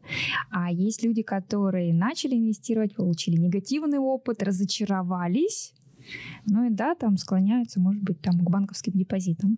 А 0.52 0.70
есть 0.72 1.04
люди, 1.04 1.24
которые 1.24 1.94
начали 1.94 2.36
инвестировать, 2.36 2.94
получили 2.94 3.38
негативный 3.38 3.98
опыт, 3.98 4.44
разочаровались, 4.44 5.74
ну 6.46 6.66
и 6.66 6.70
да, 6.70 6.96
там 6.96 7.18
склоняются, 7.18 7.80
может 7.80 8.04
быть, 8.04 8.22
там 8.22 8.40
к 8.40 8.50
банковским 8.50 8.94
депозитам. 8.94 9.58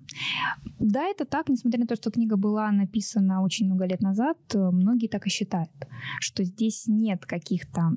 Да, 0.79 1.03
это 1.03 1.25
так, 1.25 1.49
несмотря 1.49 1.79
на 1.81 1.87
то, 1.87 1.95
что 1.95 2.11
книга 2.11 2.37
была 2.37 2.71
написана 2.71 3.43
очень 3.43 3.65
много 3.65 3.85
лет 3.85 4.01
назад, 4.01 4.37
многие 4.53 5.07
так 5.07 5.27
и 5.27 5.29
считают, 5.29 5.71
что 6.19 6.43
здесь 6.43 6.85
нет 6.87 7.25
каких-то 7.25 7.93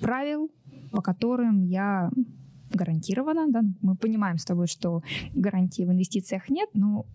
правил, 0.00 0.50
по 0.90 1.02
которым 1.02 1.62
я 1.62 2.10
гарантированно, 2.70 3.46
да, 3.50 3.62
мы 3.82 3.96
понимаем 3.96 4.38
с 4.38 4.44
тобой, 4.44 4.66
что 4.66 5.02
гарантии 5.34 5.84
в 5.84 5.92
инвестициях 5.92 6.48
нет, 6.48 6.68
но 6.74 7.06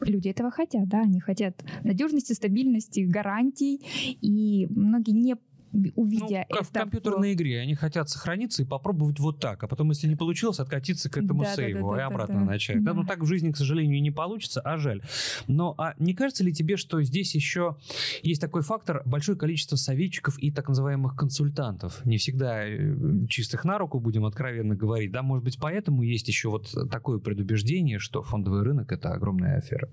люди 0.00 0.28
этого 0.28 0.50
хотят, 0.50 0.88
да, 0.88 1.02
они 1.02 1.20
хотят 1.20 1.64
надежности, 1.84 2.32
стабильности, 2.32 3.00
гарантий, 3.00 3.80
и 4.20 4.66
многие 4.70 5.12
не 5.12 5.36
увидя 5.72 6.46
ну, 6.48 6.56
как 6.56 6.62
это... 6.62 6.64
в 6.64 6.72
компьютерной 6.72 7.32
игре. 7.34 7.60
Они 7.60 7.74
хотят 7.74 8.08
сохраниться 8.08 8.62
и 8.62 8.66
попробовать 8.66 9.18
вот 9.18 9.40
так, 9.40 9.62
а 9.62 9.68
потом, 9.68 9.90
если 9.90 10.08
не 10.08 10.16
получилось, 10.16 10.60
откатиться 10.60 11.10
к 11.10 11.16
этому 11.18 11.42
да, 11.42 11.54
сейву 11.54 11.90
да, 11.90 11.96
да, 11.96 12.02
и 12.02 12.06
обратно 12.06 12.40
да, 12.40 12.44
начать. 12.44 12.82
Да. 12.82 12.92
Да, 12.92 13.00
ну 13.00 13.04
так 13.04 13.20
в 13.20 13.26
жизни, 13.26 13.52
к 13.52 13.56
сожалению, 13.56 14.00
не 14.02 14.10
получится, 14.10 14.60
а 14.60 14.78
жаль. 14.78 15.02
Но 15.46 15.74
а 15.78 15.94
не 15.98 16.14
кажется 16.14 16.44
ли 16.44 16.52
тебе, 16.52 16.76
что 16.76 17.02
здесь 17.02 17.34
еще 17.34 17.76
есть 18.22 18.40
такой 18.40 18.62
фактор 18.62 19.02
большое 19.04 19.36
количество 19.36 19.76
советчиков 19.76 20.38
и 20.38 20.50
так 20.50 20.68
называемых 20.68 21.16
консультантов? 21.16 22.04
Не 22.04 22.18
всегда 22.18 22.66
э, 22.66 23.26
чистых 23.28 23.64
на 23.64 23.78
руку, 23.78 24.00
будем 24.00 24.24
откровенно 24.24 24.74
говорить. 24.74 25.12
Да, 25.12 25.22
может 25.22 25.44
быть, 25.44 25.58
поэтому 25.60 26.02
есть 26.02 26.28
еще 26.28 26.48
вот 26.48 26.74
такое 26.90 27.18
предубеждение, 27.18 27.98
что 27.98 28.22
фондовый 28.22 28.62
рынок— 28.62 28.92
это 28.92 29.12
огромная 29.12 29.58
афера 29.58 29.88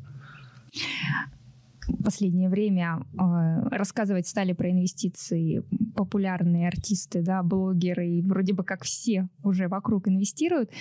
последнее 2.03 2.49
время 2.49 3.05
э, 3.13 3.67
рассказывать 3.69 4.27
стали 4.27 4.53
про 4.53 4.71
инвестиции 4.71 5.63
популярные 5.95 6.67
артисты, 6.67 7.21
да, 7.21 7.43
блогеры, 7.43 8.07
и 8.07 8.21
вроде 8.21 8.53
бы 8.53 8.63
как 8.63 8.83
все 8.83 9.29
уже 9.43 9.67
вокруг 9.67 10.07
инвестируют. 10.07 10.71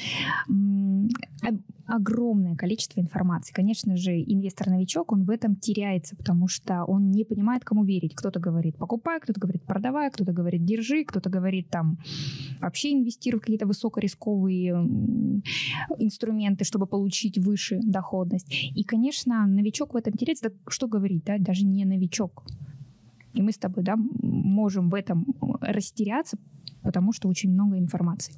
Огромное 1.86 2.56
количество 2.56 3.00
информации. 3.00 3.52
Конечно 3.52 3.96
же, 3.96 4.12
инвестор-новичок, 4.12 5.12
он 5.12 5.24
в 5.24 5.30
этом 5.30 5.56
теряется, 5.56 6.16
потому 6.16 6.48
что 6.48 6.84
он 6.84 7.10
не 7.10 7.24
понимает, 7.24 7.64
кому 7.64 7.84
верить. 7.84 8.14
Кто-то 8.14 8.40
говорит 8.40 8.76
покупай, 8.78 9.20
кто-то 9.20 9.38
говорит 9.38 9.64
продавай, 9.64 10.10
кто-то 10.10 10.32
говорит 10.32 10.64
держи, 10.64 11.04
кто-то 11.04 11.28
говорит 11.28 11.68
там 11.68 11.98
вообще 12.60 12.92
инвестируй 12.92 13.40
в 13.40 13.42
какие-то 13.42 13.66
высокорисковые 13.66 14.72
инструменты, 15.98 16.64
чтобы 16.64 16.86
получить 16.86 17.38
выше 17.38 17.80
доходность. 17.82 18.46
И, 18.74 18.82
конечно, 18.82 19.46
новичок 19.46 19.94
в 19.94 19.96
этом 19.96 20.14
теряется. 20.14 20.48
Да, 20.48 20.54
что 20.68 20.88
говорить, 20.94 21.24
да, 21.24 21.38
даже 21.38 21.64
не 21.64 21.84
новичок. 21.84 22.44
И 23.34 23.42
мы 23.42 23.50
с 23.50 23.58
тобой, 23.58 23.82
да, 23.82 23.96
можем 23.96 24.88
в 24.90 24.94
этом 24.94 25.26
растеряться, 25.60 26.38
потому 26.82 27.12
что 27.12 27.28
очень 27.28 27.52
много 27.52 27.76
информации. 27.78 28.34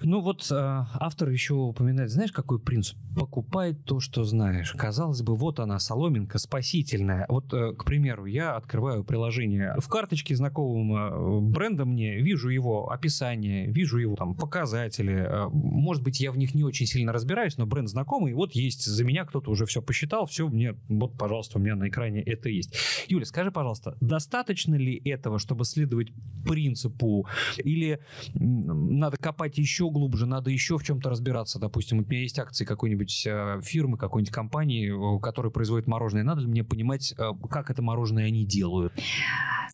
Ну 0.00 0.20
вот 0.20 0.46
э, 0.50 0.54
автор 0.54 1.28
еще 1.30 1.54
упоминает, 1.54 2.10
знаешь, 2.10 2.30
какой 2.30 2.60
принцип? 2.60 2.96
Покупай 3.16 3.74
то, 3.74 3.98
что 3.98 4.22
знаешь. 4.22 4.72
Казалось 4.72 5.22
бы, 5.22 5.34
вот 5.34 5.58
она, 5.58 5.78
соломинка 5.80 6.38
спасительная. 6.38 7.26
Вот, 7.28 7.52
э, 7.52 7.72
к 7.74 7.84
примеру, 7.84 8.26
я 8.26 8.54
открываю 8.54 9.02
приложение 9.02 9.74
в 9.78 9.88
карточке 9.88 10.36
знакомого 10.36 11.40
бренда 11.40 11.84
мне, 11.84 12.20
вижу 12.20 12.48
его 12.48 12.90
описание, 12.90 13.66
вижу 13.66 13.98
его 13.98 14.14
там 14.14 14.34
показатели. 14.34 15.14
Э, 15.14 15.48
может 15.48 16.02
быть, 16.04 16.20
я 16.20 16.30
в 16.30 16.38
них 16.38 16.54
не 16.54 16.62
очень 16.62 16.86
сильно 16.86 17.12
разбираюсь, 17.12 17.56
но 17.56 17.66
бренд 17.66 17.88
знакомый, 17.88 18.34
вот 18.34 18.52
есть 18.52 18.86
за 18.86 19.04
меня 19.04 19.24
кто-то 19.24 19.50
уже 19.50 19.66
все 19.66 19.82
посчитал, 19.82 20.26
все, 20.26 20.48
мне, 20.48 20.76
вот, 20.88 21.18
пожалуйста, 21.18 21.58
у 21.58 21.60
меня 21.60 21.74
на 21.74 21.88
экране 21.88 22.22
это 22.22 22.48
есть. 22.48 22.74
Юля, 23.08 23.24
скажи, 23.24 23.50
пожалуйста, 23.50 23.96
достаточно 24.00 24.76
ли 24.76 25.00
этого, 25.04 25.38
чтобы 25.38 25.64
следовать 25.64 26.08
принципу, 26.44 27.26
или 27.56 28.00
надо 28.34 29.16
копать 29.16 29.58
еще 29.58 29.87
глубже, 29.90 30.26
надо 30.26 30.50
еще 30.50 30.78
в 30.78 30.82
чем-то 30.82 31.10
разбираться. 31.10 31.58
Допустим, 31.58 31.98
у 31.98 32.02
меня 32.02 32.22
есть 32.22 32.38
акции 32.38 32.64
какой-нибудь 32.64 33.26
э, 33.26 33.60
фирмы, 33.62 33.98
какой-нибудь 33.98 34.32
компании, 34.32 35.20
которая 35.20 35.50
производит 35.50 35.86
мороженое. 35.86 36.24
Надо 36.24 36.42
ли 36.42 36.46
мне 36.46 36.64
понимать, 36.64 37.14
э, 37.16 37.30
как 37.50 37.70
это 37.70 37.82
мороженое 37.82 38.26
они 38.26 38.44
делают? 38.46 38.92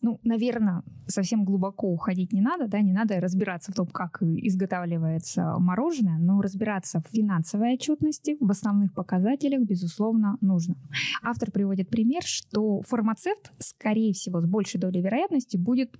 Ну, 0.01 0.19
наверное, 0.23 0.83
совсем 1.07 1.45
глубоко 1.45 1.87
уходить 1.87 2.33
не 2.33 2.41
надо, 2.41 2.67
да, 2.67 2.81
не 2.81 2.93
надо 2.93 3.19
разбираться 3.19 3.71
в 3.71 3.75
том, 3.75 3.87
как 3.87 4.21
изготавливается 4.21 5.55
мороженое, 5.57 6.17
но 6.17 6.41
разбираться 6.41 6.99
в 6.99 7.15
финансовой 7.15 7.73
отчетности, 7.73 8.37
в 8.39 8.51
основных 8.51 8.93
показателях, 8.93 9.61
безусловно, 9.63 10.37
нужно. 10.41 10.75
Автор 11.23 11.51
приводит 11.51 11.89
пример, 11.89 12.23
что 12.23 12.81
фармацевт, 12.81 13.51
скорее 13.59 14.13
всего, 14.13 14.41
с 14.41 14.45
большей 14.45 14.79
долей 14.79 15.01
вероятности 15.01 15.57
будет 15.57 15.97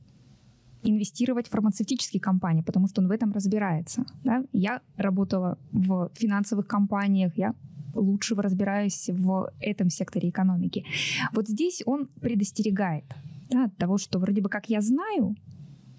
инвестировать 0.86 1.48
в 1.48 1.52
фармацевтические 1.52 2.22
компании, 2.22 2.62
потому 2.62 2.88
что 2.88 3.02
он 3.02 3.08
в 3.08 3.12
этом 3.12 3.32
разбирается. 3.32 4.06
Да? 4.24 4.44
Я 4.54 4.82
работала 4.98 5.58
в 5.72 6.10
финансовых 6.14 6.68
компаниях, 6.68 7.38
я 7.38 7.54
лучше 7.94 8.36
разбираюсь 8.36 9.10
в 9.10 9.52
этом 9.60 9.90
секторе 9.90 10.30
экономики. 10.30 10.86
Вот 11.32 11.48
здесь 11.48 11.82
он 11.86 12.08
предостерегает 12.22 13.06
да, 13.50 13.66
от 13.66 13.78
того, 13.78 13.98
что 13.98 14.20
вроде 14.20 14.42
бы 14.42 14.50
как 14.50 14.70
я 14.70 14.82
знаю, 14.82 15.36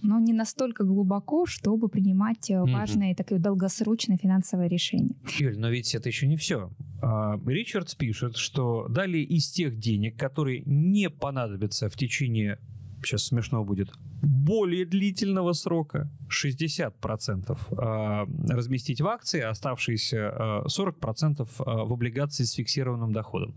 но 0.03 0.19
не 0.21 0.33
настолько 0.33 0.85
глубоко, 0.85 1.47
чтобы 1.47 1.89
принимать 1.89 2.51
mm-hmm. 2.51 2.73
важное 2.73 3.15
такое 3.15 3.39
долгосрочное 3.39 4.19
финансовое 4.19 4.69
решение. 4.69 5.17
Юль, 5.39 5.59
но 5.59 5.71
ведь 5.71 5.95
это 5.95 6.09
еще 6.09 6.27
не 6.27 6.37
все. 6.37 6.71
А, 7.03 7.41
Ричардс 7.47 7.95
пишет, 7.95 8.37
что 8.37 8.87
далее 8.89 9.25
из 9.25 9.49
тех 9.51 9.79
денег, 9.79 10.17
которые 10.17 10.63
не 10.67 11.11
понадобятся 11.11 11.89
в 11.89 11.97
течение 11.97 12.59
сейчас 13.07 13.27
смешно 13.27 13.65
будет, 13.65 13.93
более 14.23 14.85
длительного 14.85 15.53
срока 15.53 16.11
60% 16.29 17.59
а, 17.79 18.27
разместить 18.49 19.01
в 19.01 19.07
акции, 19.07 19.41
а 19.41 19.51
оставшиеся 19.51 20.65
40% 20.67 21.49
а, 21.59 21.85
в 21.85 21.93
облигации 21.93 22.45
с 22.45 22.53
фиксированным 22.53 23.13
доходом. 23.13 23.55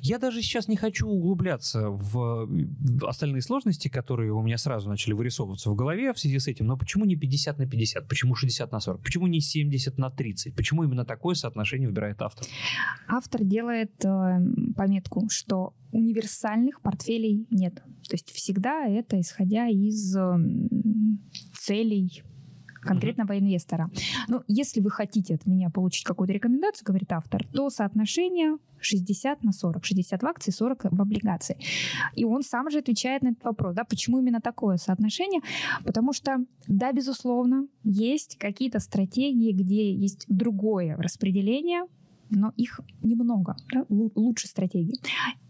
Я 0.00 0.18
даже 0.18 0.42
сейчас 0.42 0.68
не 0.68 0.76
хочу 0.76 1.08
углубляться 1.08 1.88
в 1.88 2.48
остальные 3.02 3.42
сложности, 3.42 3.88
которые 3.88 4.32
у 4.32 4.42
меня 4.42 4.58
сразу 4.58 4.88
начали 4.88 5.14
вырисовываться 5.14 5.70
в 5.70 5.74
голове 5.74 6.12
в 6.12 6.18
связи 6.18 6.38
с 6.38 6.48
этим, 6.48 6.66
но 6.66 6.76
почему 6.76 7.04
не 7.04 7.16
50 7.16 7.58
на 7.58 7.66
50? 7.66 8.08
Почему 8.08 8.34
60 8.34 8.72
на 8.72 8.80
40? 8.80 9.02
Почему 9.02 9.26
не 9.26 9.40
70 9.40 9.98
на 9.98 10.10
30? 10.10 10.54
Почему 10.54 10.84
именно 10.84 11.04
такое 11.04 11.34
соотношение 11.34 11.88
выбирает 11.88 12.20
автор? 12.22 12.46
Автор 13.08 13.44
делает 13.44 14.04
э, 14.04 14.38
пометку, 14.76 15.28
что 15.30 15.74
универсальных 15.92 16.80
портфелей 16.80 17.46
нет. 17.50 17.82
То 18.12 18.16
есть 18.16 18.30
всегда 18.30 18.86
это 18.86 19.18
исходя 19.18 19.68
из 19.68 20.14
целей 21.58 22.22
конкретного 22.82 23.38
инвестора. 23.38 23.90
Но 24.28 24.42
если 24.48 24.82
вы 24.82 24.90
хотите 24.90 25.36
от 25.36 25.46
меня 25.46 25.70
получить 25.70 26.04
какую-то 26.04 26.34
рекомендацию, 26.34 26.84
говорит 26.84 27.10
автор, 27.10 27.46
то 27.54 27.70
соотношение 27.70 28.58
60 28.80 29.44
на 29.44 29.52
40. 29.52 29.82
60 29.82 30.22
в 30.22 30.26
акции, 30.26 30.50
40 30.50 30.92
в 30.92 31.00
облигации. 31.00 31.56
И 32.14 32.24
он 32.26 32.42
сам 32.42 32.70
же 32.70 32.80
отвечает 32.80 33.22
на 33.22 33.28
этот 33.28 33.44
вопрос. 33.44 33.76
Да, 33.76 33.84
почему 33.84 34.18
именно 34.18 34.42
такое 34.42 34.76
соотношение? 34.76 35.40
Потому 35.82 36.12
что, 36.12 36.44
да, 36.66 36.92
безусловно, 36.92 37.66
есть 37.82 38.36
какие-то 38.36 38.78
стратегии, 38.78 39.52
где 39.52 39.90
есть 39.90 40.26
другое 40.28 40.98
распределение 40.98 41.84
но 42.34 42.52
их 42.56 42.80
немного, 43.02 43.56
да, 43.72 43.84
лучше 43.88 44.48
стратегии. 44.48 44.98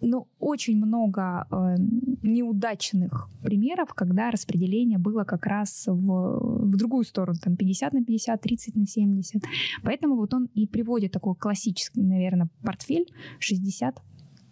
Но 0.00 0.28
очень 0.38 0.76
много 0.76 1.46
э, 1.50 1.76
неудачных 2.22 3.28
примеров, 3.42 3.94
когда 3.94 4.30
распределение 4.30 4.98
было 4.98 5.24
как 5.24 5.46
раз 5.46 5.84
в, 5.86 6.66
в 6.66 6.76
другую 6.76 7.04
сторону, 7.04 7.38
там 7.42 7.56
50 7.56 7.92
на 7.92 8.04
50, 8.04 8.40
30 8.40 8.76
на 8.76 8.86
70. 8.86 9.42
Поэтому 9.82 10.16
вот 10.16 10.34
он 10.34 10.46
и 10.54 10.66
приводит 10.66 11.12
такой 11.12 11.34
классический, 11.36 12.02
наверное, 12.02 12.48
портфель 12.62 13.06
60 13.38 14.02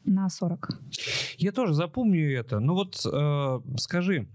на 0.04 0.28
40. 0.28 0.68
Я 1.38 1.52
тоже 1.52 1.74
запомню 1.74 2.38
это. 2.38 2.60
Ну 2.60 2.74
вот 2.74 3.04
э, 3.04 3.60
скажи, 3.76 4.28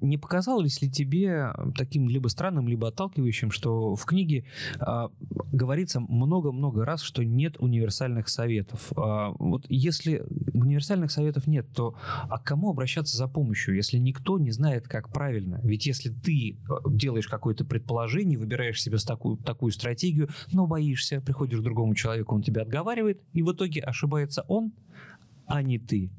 не 0.00 0.18
показалось 0.18 0.80
ли 0.82 0.90
тебе 0.90 1.52
таким 1.76 2.08
либо 2.08 2.28
странным, 2.28 2.68
либо 2.68 2.88
отталкивающим, 2.88 3.50
что 3.50 3.94
в 3.94 4.04
книге 4.04 4.46
э, 4.80 5.08
говорится 5.52 6.00
много-много 6.00 6.84
раз, 6.84 7.02
что 7.02 7.24
нет 7.24 7.56
универсальных 7.58 8.28
советов? 8.28 8.92
Э, 8.92 9.32
вот 9.38 9.66
если 9.68 10.24
универсальных 10.52 11.10
советов 11.10 11.46
нет, 11.46 11.66
то 11.74 11.94
а 12.28 12.38
к 12.38 12.44
кому 12.44 12.70
обращаться 12.70 13.16
за 13.16 13.28
помощью, 13.28 13.74
если 13.74 13.98
никто 13.98 14.38
не 14.38 14.50
знает, 14.50 14.88
как 14.88 15.12
правильно? 15.12 15.60
Ведь 15.62 15.86
если 15.86 16.10
ты 16.10 16.58
делаешь 16.86 17.28
какое-то 17.28 17.64
предположение, 17.64 18.38
выбираешь 18.38 18.82
себе 18.82 18.98
такую, 18.98 19.36
такую 19.38 19.72
стратегию, 19.72 20.28
но 20.52 20.66
боишься, 20.66 21.20
приходишь 21.20 21.60
к 21.60 21.62
другому 21.62 21.94
человеку, 21.94 22.34
он 22.34 22.42
тебя 22.42 22.62
отговаривает, 22.62 23.22
и 23.32 23.42
в 23.42 23.52
итоге 23.52 23.80
ошибается 23.80 24.44
он, 24.48 24.72
а 25.46 25.62
не 25.62 25.78
ты 25.78 26.10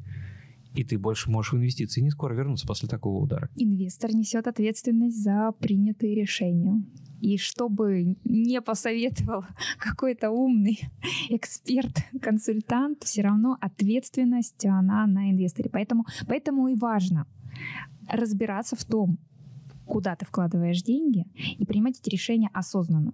и 0.76 0.84
ты 0.84 0.98
больше 0.98 1.30
можешь 1.30 1.54
в 1.54 1.58
инвестиции 1.58 2.02
не 2.02 2.10
скоро 2.10 2.34
вернуться 2.34 2.68
после 2.68 2.88
такого 2.88 3.24
удара. 3.24 3.50
Инвестор 3.56 4.14
несет 4.14 4.48
ответственность 4.48 5.22
за 5.24 5.52
принятые 5.60 6.16
решения. 6.16 6.84
И 7.22 7.38
чтобы 7.38 8.18
не 8.24 8.62
посоветовал 8.62 9.46
какой-то 9.80 10.30
умный 10.32 10.80
эксперт, 11.30 11.98
консультант, 12.22 13.04
все 13.04 13.22
равно 13.22 13.58
ответственность 13.62 14.66
она 14.66 15.08
на 15.08 15.32
инвесторе. 15.32 15.70
Поэтому, 15.72 16.06
поэтому 16.28 16.68
и 16.68 16.76
важно 16.76 17.26
разбираться 18.10 18.76
в 18.76 18.84
том, 18.84 19.18
куда 19.86 20.16
ты 20.16 20.26
вкладываешь 20.26 20.82
деньги 20.82 21.26
и 21.58 21.66
принимать 21.66 22.00
эти 22.00 22.10
решения 22.10 22.50
осознанно 22.54 23.14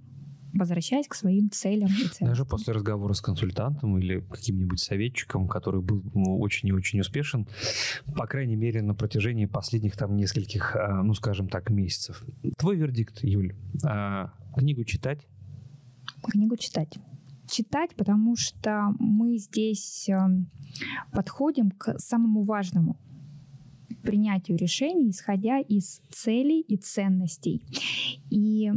возвращаясь 0.54 1.08
к 1.08 1.16
своим 1.16 1.50
целям 1.50 1.88
и 1.88 1.92
ценностям. 1.92 2.28
Даже 2.28 2.46
после 2.46 2.74
разговора 2.74 3.14
с 3.14 3.22
консультантом 3.22 3.98
или 3.98 4.20
каким-нибудь 4.20 4.80
советчиком, 4.80 5.48
который 5.48 5.82
был 5.82 6.04
ну, 6.14 6.40
очень 6.40 6.70
и 6.70 6.74
очень 6.74 7.00
успешен, 7.00 7.48
по 8.16 8.28
крайней 8.28 8.56
мере, 8.56 8.82
на 8.82 8.94
протяжении 8.94 9.46
последних 9.46 9.96
там 9.98 10.16
нескольких, 10.16 10.76
а, 10.76 11.04
ну, 11.04 11.14
скажем 11.14 11.48
так, 11.48 11.70
месяцев. 11.70 12.24
Твой 12.58 12.76
вердикт, 12.78 13.24
Юль, 13.24 13.56
а, 13.86 14.34
книгу 14.56 14.84
читать? 14.84 15.28
Книгу 16.24 16.56
читать 16.58 16.98
читать, 17.52 17.96
потому 17.96 18.36
что 18.38 18.96
мы 18.98 19.38
здесь 19.38 20.08
эм, 20.08 20.50
подходим 21.12 21.70
к 21.72 22.00
самому 22.00 22.44
важному 22.44 22.98
принятию 24.02 24.58
решений, 24.58 25.12
исходя 25.12 25.60
из 25.60 26.02
целей 26.10 26.62
и 26.62 26.78
ценностей. 26.78 27.62
И 28.30 28.72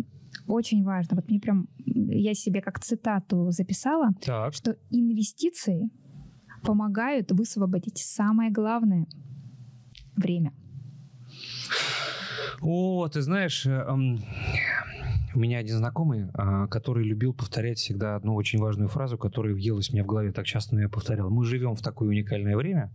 очень 0.46 0.85
важно. 0.85 1.16
Вот 1.16 1.28
мне 1.28 1.40
прям, 1.40 1.68
я 1.78 2.35
себе 2.35 2.61
как 2.61 2.80
цитату 2.80 3.50
записала, 3.50 4.11
так. 4.20 4.54
что 4.54 4.76
инвестиции 4.90 5.90
помогают 6.62 7.33
высвободить 7.33 7.98
самое 7.98 8.50
главное— 8.50 9.07
время. 10.16 10.52
О, 12.61 13.09
ты 13.09 13.20
знаешь, 13.20 13.66
э, 13.66 13.85
у 15.35 15.38
меня 15.38 15.59
один 15.59 15.76
знакомый, 15.76 16.28
а, 16.35 16.66
который 16.68 17.04
любил 17.04 17.35
повторять 17.35 17.78
всегда 17.78 18.16
одну 18.16 18.35
очень 18.35 18.61
важную 18.61 18.88
фразу, 18.88 19.18
которая 19.18 19.52
въелась 19.52 19.92
мне 19.92 20.02
в 20.02 20.07
голове 20.07 20.33
так 20.33 20.46
часто, 20.46 20.74
но 20.74 20.83
я 20.83 20.88
повторял. 20.88 21.28
Мы 21.28 21.44
живем 21.44 21.74
в 21.74 21.83
такое 21.83 22.09
уникальное 22.09 22.57
время, 22.57 22.92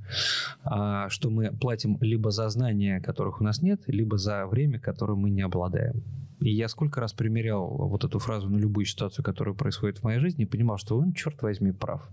а, 0.64 1.10
что 1.10 1.30
мы 1.30 1.52
платим 1.52 1.98
либо 2.00 2.32
за 2.32 2.50
знания, 2.50 3.02
которых 3.02 3.42
у 3.42 3.44
нас 3.44 3.62
нет, 3.62 3.82
либо 3.88 4.18
за 4.18 4.48
время, 4.48 4.80
которым 4.80 5.20
мы 5.20 5.30
не 5.30 5.42
обладаем. 5.42 6.02
И 6.39 6.52
я 6.52 6.67
сколько 6.67 7.02
раз 7.02 7.13
примерял 7.13 7.67
вот 7.67 8.04
эту 8.04 8.19
фразу 8.19 8.49
на 8.49 8.58
любую 8.58 8.86
ситуацию, 8.86 9.23
которая 9.23 9.56
происходит 9.56 9.99
в 9.99 10.04
моей 10.04 10.19
жизни, 10.19 10.43
и 10.43 10.47
понимал, 10.47 10.78
что 10.78 10.97
он, 10.97 11.13
черт 11.13 11.41
возьми, 11.41 11.71
прав. 11.71 12.10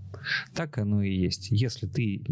Так 0.55 0.79
оно 0.79 1.03
и 1.03 1.15
есть. 1.15 1.49
Если 1.51 1.87
ты 1.87 2.23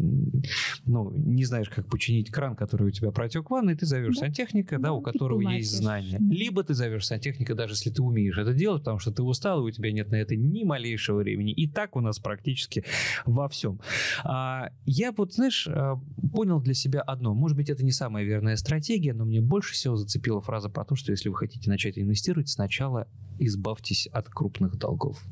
ну, 0.87 1.11
не 1.15 1.45
знаешь, 1.45 1.69
как 1.69 1.87
починить 1.89 2.31
кран, 2.31 2.57
который 2.57 2.89
у 2.89 2.91
тебя 2.91 3.11
протек 3.11 3.47
в 3.47 3.51
ванной, 3.51 3.77
ты 3.77 3.87
зовешь 3.87 4.17
да. 4.17 4.23
сантехника, 4.23 4.77
да, 4.77 4.89
да 4.89 4.93
у 4.93 5.01
которого 5.01 5.41
есть 5.51 5.77
знания. 5.77 6.19
Либо 6.21 6.63
ты 6.65 6.75
зовешь 6.75 7.07
сантехника, 7.07 7.55
даже 7.55 7.75
если 7.75 7.91
ты 7.91 8.03
умеешь 8.03 8.39
это 8.39 8.53
делать, 8.53 8.83
потому 8.83 8.99
что 8.99 9.13
ты 9.13 9.23
устал, 9.23 9.65
и 9.65 9.69
у 9.69 9.71
тебя 9.71 9.93
нет 9.93 10.11
на 10.11 10.17
это 10.17 10.37
ни 10.37 10.65
малейшего 10.65 11.19
времени. 11.19 11.53
И 11.53 11.69
так 11.69 11.97
у 11.97 12.01
нас 12.01 12.19
практически 12.19 12.85
во 13.25 13.49
всем. 13.49 13.81
А, 14.25 14.71
я 14.85 15.13
вот, 15.13 15.35
знаешь, 15.35 15.69
а, 15.69 16.01
понял 16.33 16.61
для 16.61 16.75
себя 16.75 17.01
одно. 17.03 17.35
Может 17.35 17.57
быть, 17.57 17.71
это 17.71 17.85
не 17.85 17.93
самая 17.93 18.25
верная 18.25 18.57
стратегия, 18.57 19.15
но 19.15 19.25
мне 19.25 19.41
больше 19.41 19.75
всего 19.75 19.97
зацепила 19.97 20.41
фраза 20.41 20.69
про 20.69 20.85
то, 20.85 20.97
что 20.97 21.13
если 21.13 21.29
вы 21.29 21.37
хотите 21.37 21.71
начать 21.71 21.84
начать 21.85 21.99
инвестировать, 21.99 22.49
сначала 22.49 23.07
избавьтесь 23.39 24.07
от 24.13 24.29
крупных 24.29 24.77
долгов. 24.77 25.23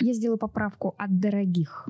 Я 0.00 0.12
сделаю 0.12 0.38
поправку 0.38 0.94
от 0.98 1.20
дорогих. 1.20 1.88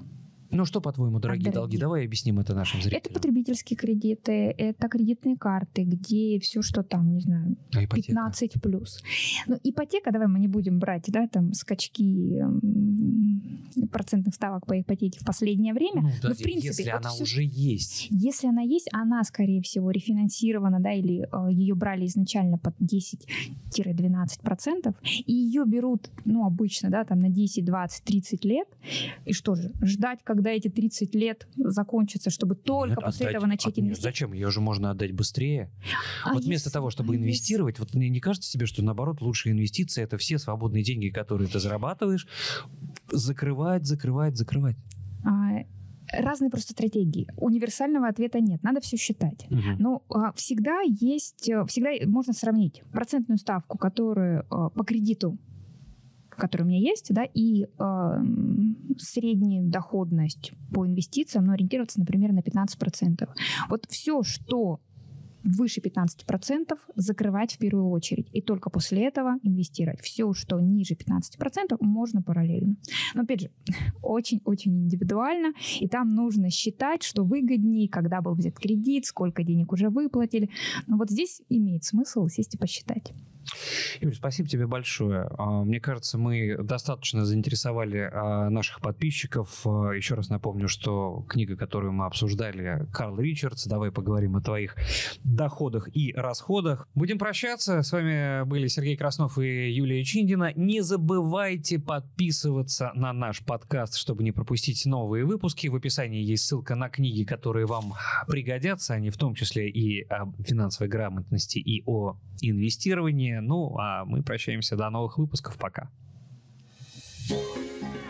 Ну 0.51 0.65
что, 0.65 0.81
по-твоему, 0.81 1.21
дорогие 1.21 1.53
долги? 1.53 1.79
Давай 1.79 2.05
объясним 2.05 2.41
это 2.41 2.55
нашим 2.55 2.81
зрителям. 2.81 3.03
Это 3.05 3.13
потребительские 3.13 3.77
кредиты, 3.77 4.55
это 4.57 4.89
кредитные 4.89 5.37
карты, 5.37 5.85
где 5.85 6.39
все, 6.41 6.63
что 6.63 6.83
там, 6.83 7.13
не 7.15 7.21
знаю, 7.21 7.57
а 7.75 7.87
15 7.87 8.61
плюс. 8.61 9.03
Ну, 9.47 9.59
ипотека, 9.63 10.11
давай 10.13 10.29
мы 10.29 10.41
не 10.41 10.49
будем 10.49 10.79
брать, 10.79 11.05
да, 11.09 11.29
там 11.29 11.53
скачки 11.53 12.41
процентных 13.93 14.35
ставок 14.35 14.67
по 14.67 14.81
ипотеке 14.81 15.21
в 15.21 15.25
последнее 15.25 15.73
время. 15.75 16.03
Ну, 16.03 16.11
да, 16.23 16.31
но, 16.31 16.35
в 16.35 16.39
принципе, 16.39 16.69
если 16.69 16.91
вот 16.91 17.01
она 17.01 17.11
все, 17.11 17.23
уже 17.23 17.43
есть. 17.45 18.09
Если 18.11 18.49
она 18.49 18.63
есть, 18.63 18.89
она, 18.93 19.23
скорее 19.25 19.61
всего, 19.63 19.91
рефинансирована, 19.91 20.81
да, 20.81 20.93
или 20.93 21.29
э, 21.31 21.53
ее 21.53 21.75
брали 21.75 22.07
изначально 22.07 22.57
под 22.59 22.75
10-12%, 22.81 24.95
и 25.27 25.33
ее 25.33 25.65
берут, 25.67 26.11
ну, 26.25 26.45
обычно, 26.45 26.91
да, 26.91 27.05
там 27.05 27.21
на 27.21 27.29
10, 27.29 27.65
20, 27.65 28.05
30 28.05 28.45
лет. 28.45 28.69
И 29.25 29.33
что 29.33 29.55
же, 29.55 29.73
ждать, 29.83 30.21
как 30.25 30.40
когда 30.41 30.53
эти 30.53 30.69
30 30.69 31.15
лет 31.15 31.47
закончатся, 31.57 32.31
чтобы 32.31 32.55
только 32.55 32.91
нет, 32.91 33.01
после 33.05 33.27
отдать, 33.27 33.37
этого 33.37 33.47
начать 33.47 33.73
от, 33.75 33.79
инвестировать. 33.79 34.03
Зачем? 34.03 34.33
Ее 34.33 34.51
же 34.51 34.61
можно 34.61 34.91
отдать 34.91 35.13
быстрее. 35.13 35.71
А 36.25 36.35
вот 36.35 36.45
вместо 36.45 36.71
того, 36.71 36.91
чтобы 36.91 37.15
а 37.15 37.17
инвестировать, 37.17 37.79
вот 37.79 37.95
мне 37.95 38.09
не 38.09 38.21
кажется 38.21 38.51
себе, 38.51 38.67
что 38.67 38.83
наоборот 38.83 39.21
лучшая 39.21 39.53
инвестиция 39.55 40.05
это 40.05 40.17
все 40.17 40.39
свободные 40.39 40.83
деньги, 40.83 41.09
которые 41.09 41.49
ты 41.49 41.59
зарабатываешь, 41.59 42.27
закрывать, 43.11 43.87
закрывать, 43.87 44.37
закрывать. 44.37 44.77
А, 45.25 45.65
разные 46.13 46.51
просто 46.51 46.73
стратегии. 46.73 47.29
Универсального 47.37 48.09
ответа 48.09 48.41
нет, 48.41 48.63
надо 48.63 48.81
все 48.81 48.97
считать. 48.97 49.47
Угу. 49.51 49.79
Но 49.79 50.03
а, 50.09 50.33
всегда 50.33 50.81
есть, 50.83 51.49
э, 51.49 51.65
всегда 51.67 51.91
можно 52.07 52.33
сравнить 52.33 52.83
процентную 52.93 53.39
ставку, 53.39 53.79
которую 53.79 54.47
а, 54.51 54.71
по 54.71 54.85
кредиту 54.85 55.39
который 56.41 56.63
у 56.63 56.67
меня 56.67 56.81
есть, 56.81 57.13
да, 57.15 57.25
и 57.25 57.65
э, 57.65 58.25
средняя 58.99 59.63
доходность 59.63 60.53
по 60.73 60.87
инвестициям, 60.87 61.45
ну, 61.45 61.53
ориентироваться, 61.53 62.01
например, 62.01 62.33
на 62.33 62.41
15%. 62.41 63.29
Вот 63.69 63.87
все, 63.89 64.23
что 64.23 64.81
выше 65.45 65.81
15% 65.81 66.79
закрывать 66.97 67.55
в 67.55 67.59
первую 67.59 67.89
очередь. 67.91 68.29
И 68.33 68.43
только 68.43 68.71
после 68.71 69.07
этого 69.07 69.39
инвестировать. 69.43 70.01
Все, 70.01 70.33
что 70.33 70.61
ниже 70.61 70.95
15%, 70.95 71.77
можно 71.81 72.23
параллельно. 72.23 72.77
Но 73.15 73.23
опять 73.23 73.43
же, 73.43 73.51
очень-очень 74.03 74.85
индивидуально. 74.85 75.53
И 75.81 75.89
там 75.89 76.15
нужно 76.15 76.51
считать, 76.51 77.03
что 77.03 77.25
выгоднее, 77.25 77.89
когда 77.89 78.21
был 78.21 78.35
взят 78.35 78.59
кредит, 78.59 79.07
сколько 79.07 79.43
денег 79.43 79.73
уже 79.73 79.89
выплатили. 79.89 80.51
Но 80.87 80.97
вот 80.97 81.11
здесь 81.11 81.43
имеет 81.49 81.85
смысл 81.85 82.29
сесть 82.29 82.55
и 82.55 82.59
посчитать. 82.59 83.13
Юрий, 84.01 84.15
спасибо 84.15 84.49
тебе 84.49 84.67
большое. 84.67 85.31
А, 85.39 85.65
мне 85.65 85.81
кажется, 85.81 86.19
мы 86.19 86.57
достаточно 86.59 87.25
заинтересовали 87.25 88.11
а, 88.13 88.51
наших 88.51 88.81
подписчиков. 88.81 89.67
А, 89.67 89.91
еще 89.91 90.15
раз 90.15 90.29
напомню, 90.29 90.69
что 90.69 91.25
книга, 91.29 91.57
которую 91.57 91.93
мы 91.93 92.07
обсуждали, 92.07 92.87
Карл 92.93 93.19
Ричардс. 93.19 93.67
Давай 93.67 93.91
поговорим 93.91 94.37
о 94.37 94.41
твоих 94.41 94.77
доходах 95.25 95.89
и 95.95 96.13
расходах. 96.15 96.89
Будем 96.95 97.19
прощаться. 97.19 97.83
С 97.83 97.93
вами 97.93 98.45
были 98.45 98.69
Сергей 98.69 98.97
Краснов 98.97 99.39
и 99.39 99.71
Юлия 99.71 100.05
Чиндина. 100.05 100.53
Не 100.55 100.81
забывайте 100.81 101.79
подписываться 101.79 102.93
на 102.95 103.13
наш 103.13 103.45
подкаст, 103.45 103.97
чтобы 103.97 104.23
не 104.23 104.33
пропустить 104.33 104.87
новые 104.87 105.25
выпуски. 105.25 105.69
В 105.69 105.77
описании 105.77 106.23
есть 106.23 106.45
ссылка 106.45 106.75
на 106.75 106.89
книги, 106.89 107.25
которые 107.25 107.67
вам 107.67 107.95
пригодятся. 108.29 108.95
Они 108.95 109.11
в 109.11 109.17
том 109.17 109.35
числе 109.35 109.69
и 109.69 110.03
о 110.09 110.33
финансовой 110.43 110.89
грамотности, 110.89 111.59
и 111.59 111.83
о 111.87 112.17
инвестировании. 112.43 113.39
Ну, 113.39 113.77
а 113.79 114.05
мы 114.05 114.23
прощаемся 114.23 114.77
до 114.77 114.91
новых 114.91 115.19
выпусков. 115.19 115.59
Пока. 115.59 115.91
thank 117.29 117.57
you 117.57 118.10